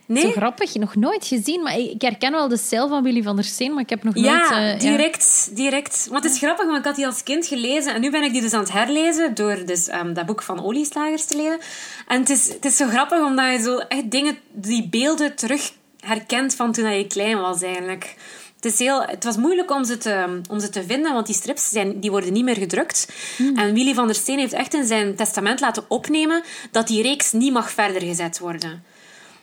[0.10, 0.24] Nee?
[0.24, 1.64] Zo grappig, nog nooit gezien.
[1.64, 4.14] Maar ik herken wel de stijl van Willy van der Steen, maar ik heb nog
[4.14, 4.26] nooit...
[4.26, 5.56] Ja, uh, direct, ja.
[5.56, 6.08] direct.
[6.10, 8.32] Want het is grappig, want ik had die als kind gelezen en nu ben ik
[8.32, 11.60] die dus aan het herlezen door dus, um, dat boek van Olieslagers te lezen.
[12.08, 15.72] En het is, het is zo grappig, omdat je zo echt dingen, die beelden terug
[16.00, 18.16] herkent van toen je klein was eigenlijk.
[18.56, 21.36] Het, is heel, het was moeilijk om ze, te, om ze te vinden, want die
[21.36, 23.12] strips zijn, die worden niet meer gedrukt.
[23.38, 23.58] Hmm.
[23.58, 27.32] En Willy van der Steen heeft echt in zijn testament laten opnemen dat die reeks
[27.32, 28.84] niet mag verder gezet worden.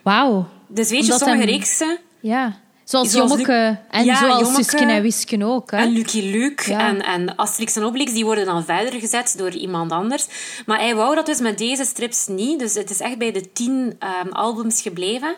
[0.03, 0.49] Wauw.
[0.69, 1.49] Dus weet je, sommige hem...
[1.49, 1.99] reeksen...
[2.21, 2.61] Ja.
[2.87, 5.71] Zoals, zoals Jommeke en ja, zoals Jommeke, Susken en Wisken ook.
[5.71, 5.77] Hè?
[5.77, 6.89] En Lucky Luke ja.
[6.89, 10.27] en, en Asterix en Obelix, die worden dan verder gezet door iemand anders.
[10.67, 12.59] Maar hij wou dat dus met deze strips niet.
[12.59, 15.35] Dus het is echt bij de tien um, albums gebleven.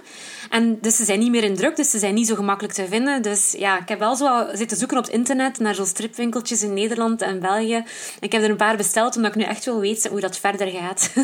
[0.51, 2.87] En dus ze zijn niet meer in druk, dus ze zijn niet zo gemakkelijk te
[2.89, 3.23] vinden.
[3.23, 6.75] Dus ja, ik heb wel zo zitten zoeken op het internet naar zo'n stripwinkeltjes in
[6.75, 7.85] Nederland en België.
[8.21, 10.69] Ik heb er een paar besteld, omdat ik nu echt wil weten hoe dat verder
[10.69, 11.11] gaat.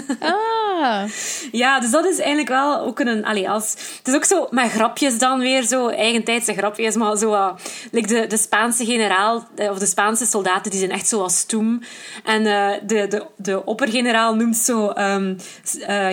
[0.74, 1.08] Ah.
[1.52, 3.24] ja, dus dat is eigenlijk wel ook een...
[3.24, 7.32] Allee, als, het is ook zo met grapjes dan weer zo, eigentijdse grapjes, maar zo...
[7.32, 7.54] Uh,
[7.90, 11.38] like de, de Spaanse generaal, eh, of de Spaanse soldaten, die zijn echt zo als
[11.38, 11.80] stoem.
[12.24, 15.36] En uh, de, de, de oppergeneraal noemt zo um,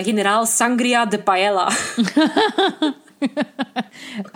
[0.02, 1.70] generaal Sangria de Paella.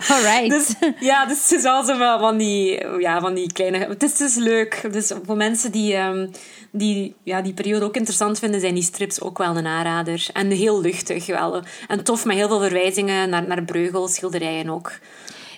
[0.07, 0.49] Alright.
[0.49, 3.77] Dus, ja, dus het is wel zo van die, ja, van die kleine...
[3.77, 4.87] Het is dus leuk.
[4.91, 6.31] Dus voor mensen die, um,
[6.71, 10.27] die ja, die periode ook interessant vinden, zijn die strips ook wel een aanrader.
[10.33, 11.63] En heel luchtig wel.
[11.87, 14.91] En tof, met heel veel verwijzingen naar, naar Breugel, schilderijen ook.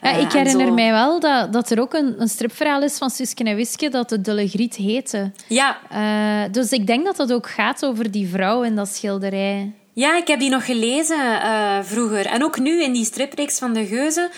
[0.02, 3.44] Ja, ik herinner mij wel dat, dat er ook een, een stripverhaal is van Suske
[3.44, 5.32] en Wiske dat de Dulle Griet heette.
[5.48, 5.78] Ja.
[5.94, 9.74] Uh, dus ik denk dat dat ook gaat over die vrouw in dat schilderij.
[9.94, 12.26] Ja, ik heb die nog gelezen uh, vroeger.
[12.26, 14.30] En ook nu in die stripreeks van de Geuzen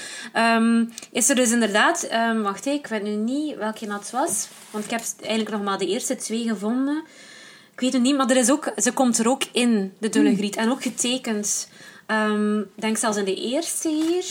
[0.56, 2.10] um, is er dus inderdaad...
[2.14, 4.48] Um, wacht, ik weet nu niet welke dat was.
[4.70, 7.04] Want ik heb eigenlijk nog maar de eerste twee gevonden.
[7.74, 10.36] Ik weet het niet, maar er is ook, ze komt er ook in, de Dulle
[10.36, 10.56] Griet.
[10.56, 11.70] En ook getekend.
[12.08, 14.26] Um, ik denk zelfs in de eerste hier.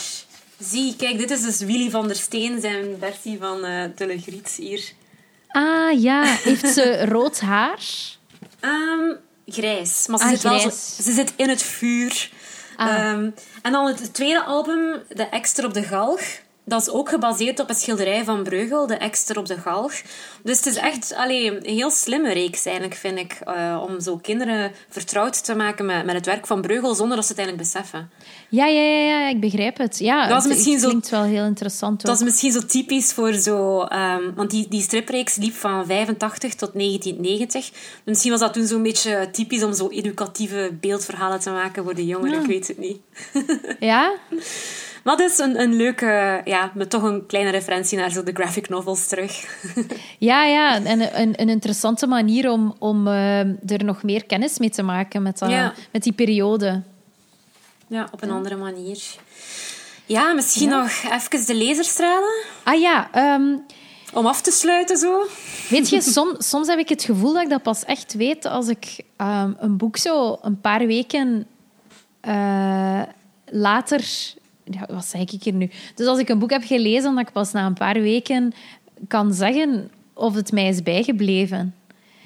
[0.60, 4.48] Zie, kijk, dit is dus Willy van der Steen, zijn versie van uh, Dulle Griet
[4.48, 4.92] hier.
[5.48, 6.24] Ah, ja.
[6.24, 7.78] Heeft ze rood haar?
[8.60, 10.06] Um, grijs.
[10.06, 10.70] Maar ze, ah, zit Wel
[11.04, 12.30] ze zit in het vuur.
[12.76, 13.10] Ah.
[13.10, 16.20] Um, en dan het tweede album, De Ekster op de Galg.
[16.70, 19.92] Dat is ook gebaseerd op een schilderij van Breugel, De Ekster op de Galg.
[20.42, 23.38] Dus het is echt allee, een heel slimme reeks, eigenlijk, vind ik.
[23.48, 27.26] Uh, om zo kinderen vertrouwd te maken met, met het werk van Breugel, zonder dat
[27.26, 28.10] ze het eigenlijk beseffen.
[28.48, 29.98] Ja, ja, ja, ja ik begrijp het.
[29.98, 32.02] Ja, dat is misschien het klinkt zo, wel heel interessant.
[32.02, 33.80] Dat is misschien zo typisch voor zo...
[33.82, 37.70] Um, want die, die stripreeks liep van 85 tot 1990.
[38.04, 42.06] Misschien was dat toen zo'n beetje typisch om zo educatieve beeldverhalen te maken voor de
[42.06, 42.34] jongeren.
[42.34, 42.40] Ja.
[42.40, 42.98] Ik weet het niet.
[43.90, 44.12] ja?
[45.04, 48.32] Maar dat is een, een leuke, ja, met toch een kleine referentie naar zo de
[48.32, 49.62] graphic novels terug.
[50.18, 54.70] ja, ja, en een, een interessante manier om, om uh, er nog meer kennis mee
[54.70, 55.74] te maken met, uh, ja.
[55.92, 56.82] met die periode.
[57.86, 58.34] Ja, op een ja.
[58.34, 58.98] andere manier.
[60.06, 62.44] Ja, misschien nog even de laserstralen.
[62.64, 63.64] Ah ja, um,
[64.12, 65.26] om af te sluiten zo.
[65.68, 68.68] Weet je, som, soms heb ik het gevoel dat ik dat pas echt weet als
[68.68, 71.46] ik um, een boek zo een paar weken
[72.28, 73.02] uh,
[73.44, 74.04] later
[74.88, 75.70] wat zeg ik hier nu?
[75.94, 78.52] Dus als ik een boek heb gelezen, dat ik pas na een paar weken
[79.08, 81.74] kan zeggen of het mij is bijgebleven.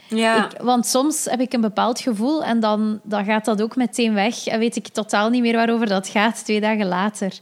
[0.08, 0.44] Ja.
[0.44, 4.14] Ik, want soms heb ik een bepaald gevoel en dan, dan gaat dat ook meteen
[4.14, 7.38] weg en weet ik totaal niet meer waarover dat gaat twee dagen later.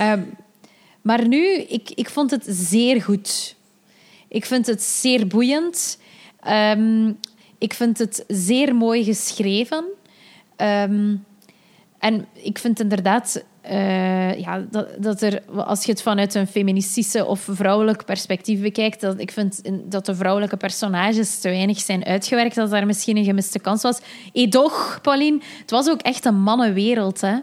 [0.00, 0.34] Um,
[1.02, 3.56] Maar nu, ik, ik vond het zeer goed.
[4.28, 5.98] Ik vind het zeer boeiend.
[6.40, 7.12] Ehm,
[7.58, 9.84] ik vind het zeer mooi geschreven.
[10.56, 11.16] Ehm,
[11.98, 17.26] en ik vind inderdaad uh, ja, dat, dat er, als je het vanuit een feministische
[17.26, 22.54] of vrouwelijk perspectief bekijkt, dat ik vind dat de vrouwelijke personages te weinig zijn uitgewerkt,
[22.54, 24.00] dat daar misschien een gemiste kans was.
[24.32, 27.20] Edoch, Pauline, het was ook echt een mannenwereld.
[27.20, 27.36] Hè?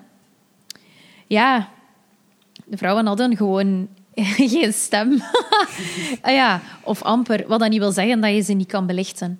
[1.27, 1.69] Ja,
[2.65, 3.87] de vrouwen hadden gewoon
[4.53, 5.21] geen stem.
[6.21, 7.43] ah, ja, of amper.
[7.47, 9.39] Wat dat niet wil zeggen dat je ze niet kan belichten.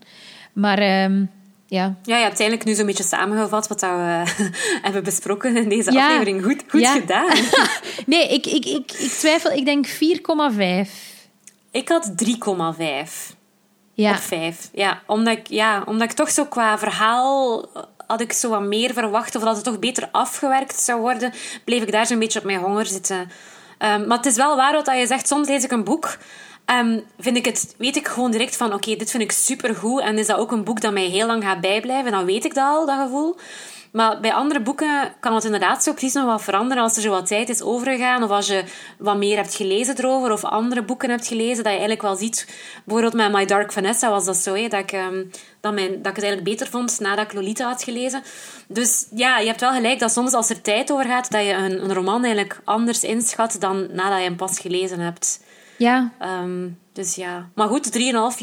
[0.53, 1.03] Maar...
[1.03, 1.30] Um,
[1.70, 1.95] ja.
[2.03, 4.24] ja, je hebt eigenlijk nu zo'n beetje samengevat wat we
[4.86, 6.43] hebben besproken in deze aflevering.
[6.43, 7.36] Goed, goed gedaan.
[8.05, 9.51] nee, ik, ik, ik, ik twijfel.
[9.51, 10.91] Ik denk 4,5.
[11.72, 13.36] Ik had 3,5.
[13.93, 14.11] Ja.
[14.11, 14.70] Of 5.
[14.74, 17.65] Ja, omdat ik, ja, omdat ik toch zo qua verhaal
[18.07, 19.36] had ik zo wat meer verwacht.
[19.36, 21.34] Of dat het toch beter afgewerkt zou worden.
[21.63, 23.20] Bleef ik daar zo'n beetje op mijn honger zitten.
[23.20, 25.28] Um, maar het is wel waar wat je zegt.
[25.28, 26.17] Soms lees ik een boek
[26.72, 30.01] um, vind ik het, weet ik gewoon direct van oké, dit vind ik supergoed.
[30.01, 32.53] En is dat ook een boek dat mij heel lang gaat bijblijven, dan weet ik
[32.53, 33.36] dat al, dat gevoel.
[33.91, 37.09] Maar bij andere boeken kan het inderdaad zo precies nog wat veranderen als er zo
[37.09, 38.24] wat tijd is overgegaan.
[38.24, 38.63] Of als je
[38.97, 40.32] wat meer hebt gelezen erover.
[40.32, 41.55] Of andere boeken hebt gelezen.
[41.55, 42.47] Dat je eigenlijk wel ziet.
[42.86, 44.53] Bijvoorbeeld met My Dark Vanessa was dat zo.
[44.53, 47.84] Hè, dat, ik, um, dat, dat ik het eigenlijk beter vond nadat ik Lolita had
[47.84, 48.24] gelezen.
[48.67, 51.32] Dus ja, je hebt wel gelijk dat soms als er tijd over gaat.
[51.32, 55.39] Dat je een, een roman eigenlijk anders inschat dan nadat je hem pas gelezen hebt.
[55.80, 56.11] Ja.
[56.21, 57.49] Um, dus ja.
[57.55, 57.99] Maar goed, 3,5,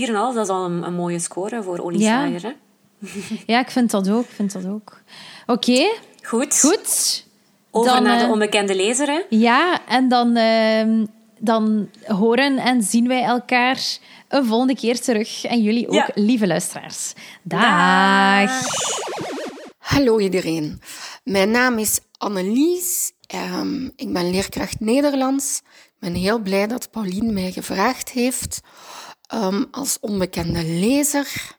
[0.09, 2.30] 4,5, dat is al een, een, mooie score voor Ollie ja.
[2.30, 2.53] Hè?
[3.53, 4.24] ja, ik vind dat ook.
[4.24, 5.01] Ik vind dat ook.
[5.47, 5.70] Oké.
[5.70, 5.99] Okay.
[6.22, 6.61] Goed.
[6.61, 7.24] Goed.
[7.70, 9.20] Over dan, naar de eh, onbekende lezer, hè?
[9.28, 11.07] Ja, en dan, uh,
[11.39, 15.45] dan horen en zien wij elkaar een volgende keer terug.
[15.45, 16.09] En jullie ook, ja.
[16.14, 17.12] lieve luisteraars.
[17.43, 17.61] Dag.
[17.61, 18.61] Dag.
[19.78, 20.80] Hallo iedereen.
[21.24, 23.12] Mijn naam is Annelies.
[23.34, 25.62] Um, ik ben leerkracht Nederlands
[25.99, 28.61] ben heel blij dat Pauline mij gevraagd heeft
[29.34, 31.57] um, als onbekende lezer.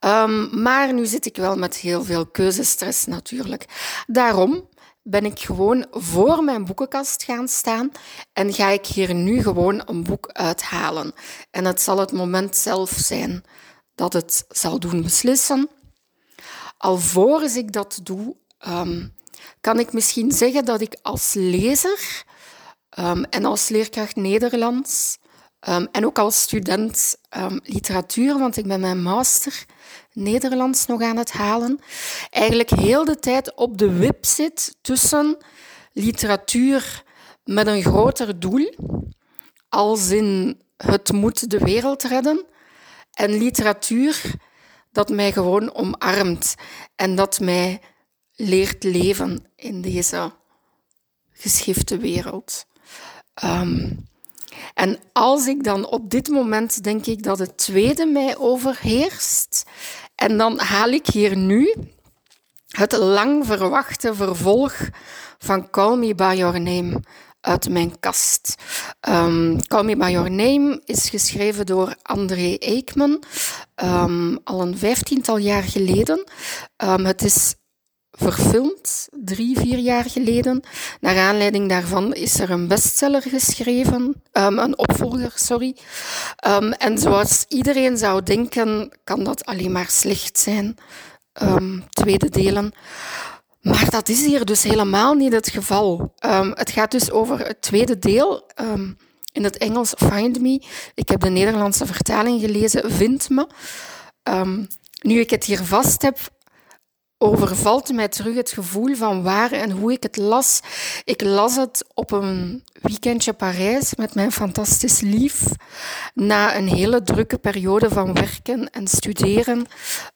[0.00, 3.64] Um, maar nu zit ik wel met heel veel keuzestress natuurlijk.
[4.06, 4.68] Daarom
[5.02, 7.90] ben ik gewoon voor mijn boekenkast gaan staan
[8.32, 11.12] en ga ik hier nu gewoon een boek uithalen.
[11.50, 13.44] En het zal het moment zelf zijn
[13.94, 15.68] dat het zal doen beslissen.
[16.76, 18.36] Alvorens ik dat doe,
[18.68, 19.14] um,
[19.60, 22.24] kan ik misschien zeggen dat ik als lezer
[22.98, 25.18] Um, en als leerkracht Nederlands
[25.68, 29.64] um, en ook als student um, literatuur, want ik ben mijn master
[30.12, 31.80] Nederlands nog aan het halen,
[32.30, 35.36] eigenlijk heel de tijd op de wip zit tussen
[35.92, 37.02] literatuur
[37.44, 38.74] met een groter doel,
[39.68, 42.44] als in het moet de wereld redden,
[43.12, 44.34] en literatuur
[44.92, 46.54] dat mij gewoon omarmt
[46.96, 47.80] en dat mij
[48.32, 50.32] leert leven in deze
[51.32, 52.66] geschifte wereld.
[53.44, 54.08] Um,
[54.74, 59.64] en als ik dan op dit moment denk ik dat het tweede mij overheerst,
[60.14, 61.74] en dan haal ik hier nu
[62.68, 64.74] het lang verwachte vervolg
[65.38, 67.02] van Call Me By Your Name
[67.40, 68.54] uit mijn kast.
[69.08, 73.22] Um, Call Me By Your Name is geschreven door André Eekman,
[73.84, 76.24] um, al een vijftiental jaar geleden.
[77.02, 77.54] Het is
[78.16, 80.62] verfilmd, drie, vier jaar geleden.
[81.00, 85.76] Naar aanleiding daarvan is er een bestseller geschreven, um, een opvolger, sorry.
[86.46, 90.76] Um, en zoals iedereen zou denken, kan dat alleen maar slecht zijn.
[91.42, 92.72] Um, tweede delen.
[93.60, 96.14] Maar dat is hier dus helemaal niet het geval.
[96.54, 98.46] het gaat dus over het tweede deel.
[99.32, 100.62] in het Engels Find Me.
[100.94, 103.46] Ik heb de Nederlandse vertaling gelezen, Vind Me.
[105.00, 106.18] nu ik het hier vast heb,
[107.24, 110.60] overvalt mij terug het gevoel van waar en hoe ik het las.
[111.04, 115.44] Ik las het op een weekendje Parijs met mijn fantastisch lief.
[116.14, 119.66] Na een hele drukke periode van werken en studeren.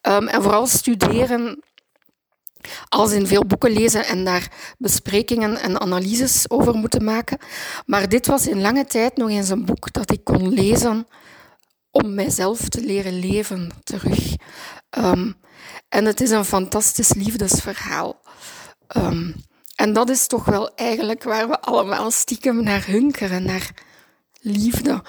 [0.01, 1.63] Um, en vooral studeren
[2.89, 7.37] als in veel boeken lezen en daar besprekingen en analyses over moeten maken.
[7.85, 11.07] Maar dit was in lange tijd nog eens een boek dat ik kon lezen
[11.91, 14.35] om mijzelf te leren leven terug.
[14.97, 15.35] Um,
[15.89, 18.21] en het is een fantastisch liefdesverhaal.
[18.97, 19.35] Um,
[19.75, 23.71] en dat is toch wel eigenlijk waar we allemaal stiekem naar hunkeren, naar
[24.41, 25.03] liefde.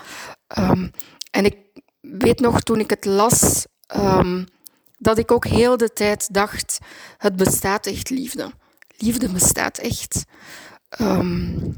[0.58, 0.90] Um,
[1.30, 1.56] en ik
[2.00, 3.66] weet nog toen ik het las,
[3.96, 4.46] um,
[4.98, 6.78] dat ik ook heel de tijd dacht:
[7.18, 8.52] het bestaat echt liefde.
[8.96, 10.24] Liefde bestaat echt.
[11.00, 11.74] Um,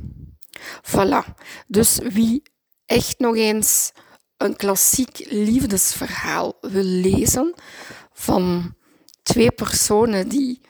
[0.82, 1.34] voilà.
[1.66, 2.42] Dus wie
[2.86, 3.92] echt nog eens
[4.36, 7.54] een klassiek liefdesverhaal wil lezen
[8.12, 8.74] van
[9.22, 10.60] twee personen die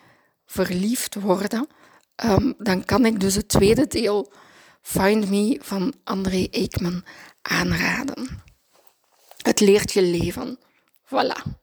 [0.46, 1.66] verliefd worden,
[2.14, 4.32] ehm, dan kan ik dus het tweede deel
[4.82, 7.04] Find Me van André Eekman
[7.42, 8.42] aanraden.
[9.42, 10.58] Het leert je leven.
[11.04, 11.61] Voilà.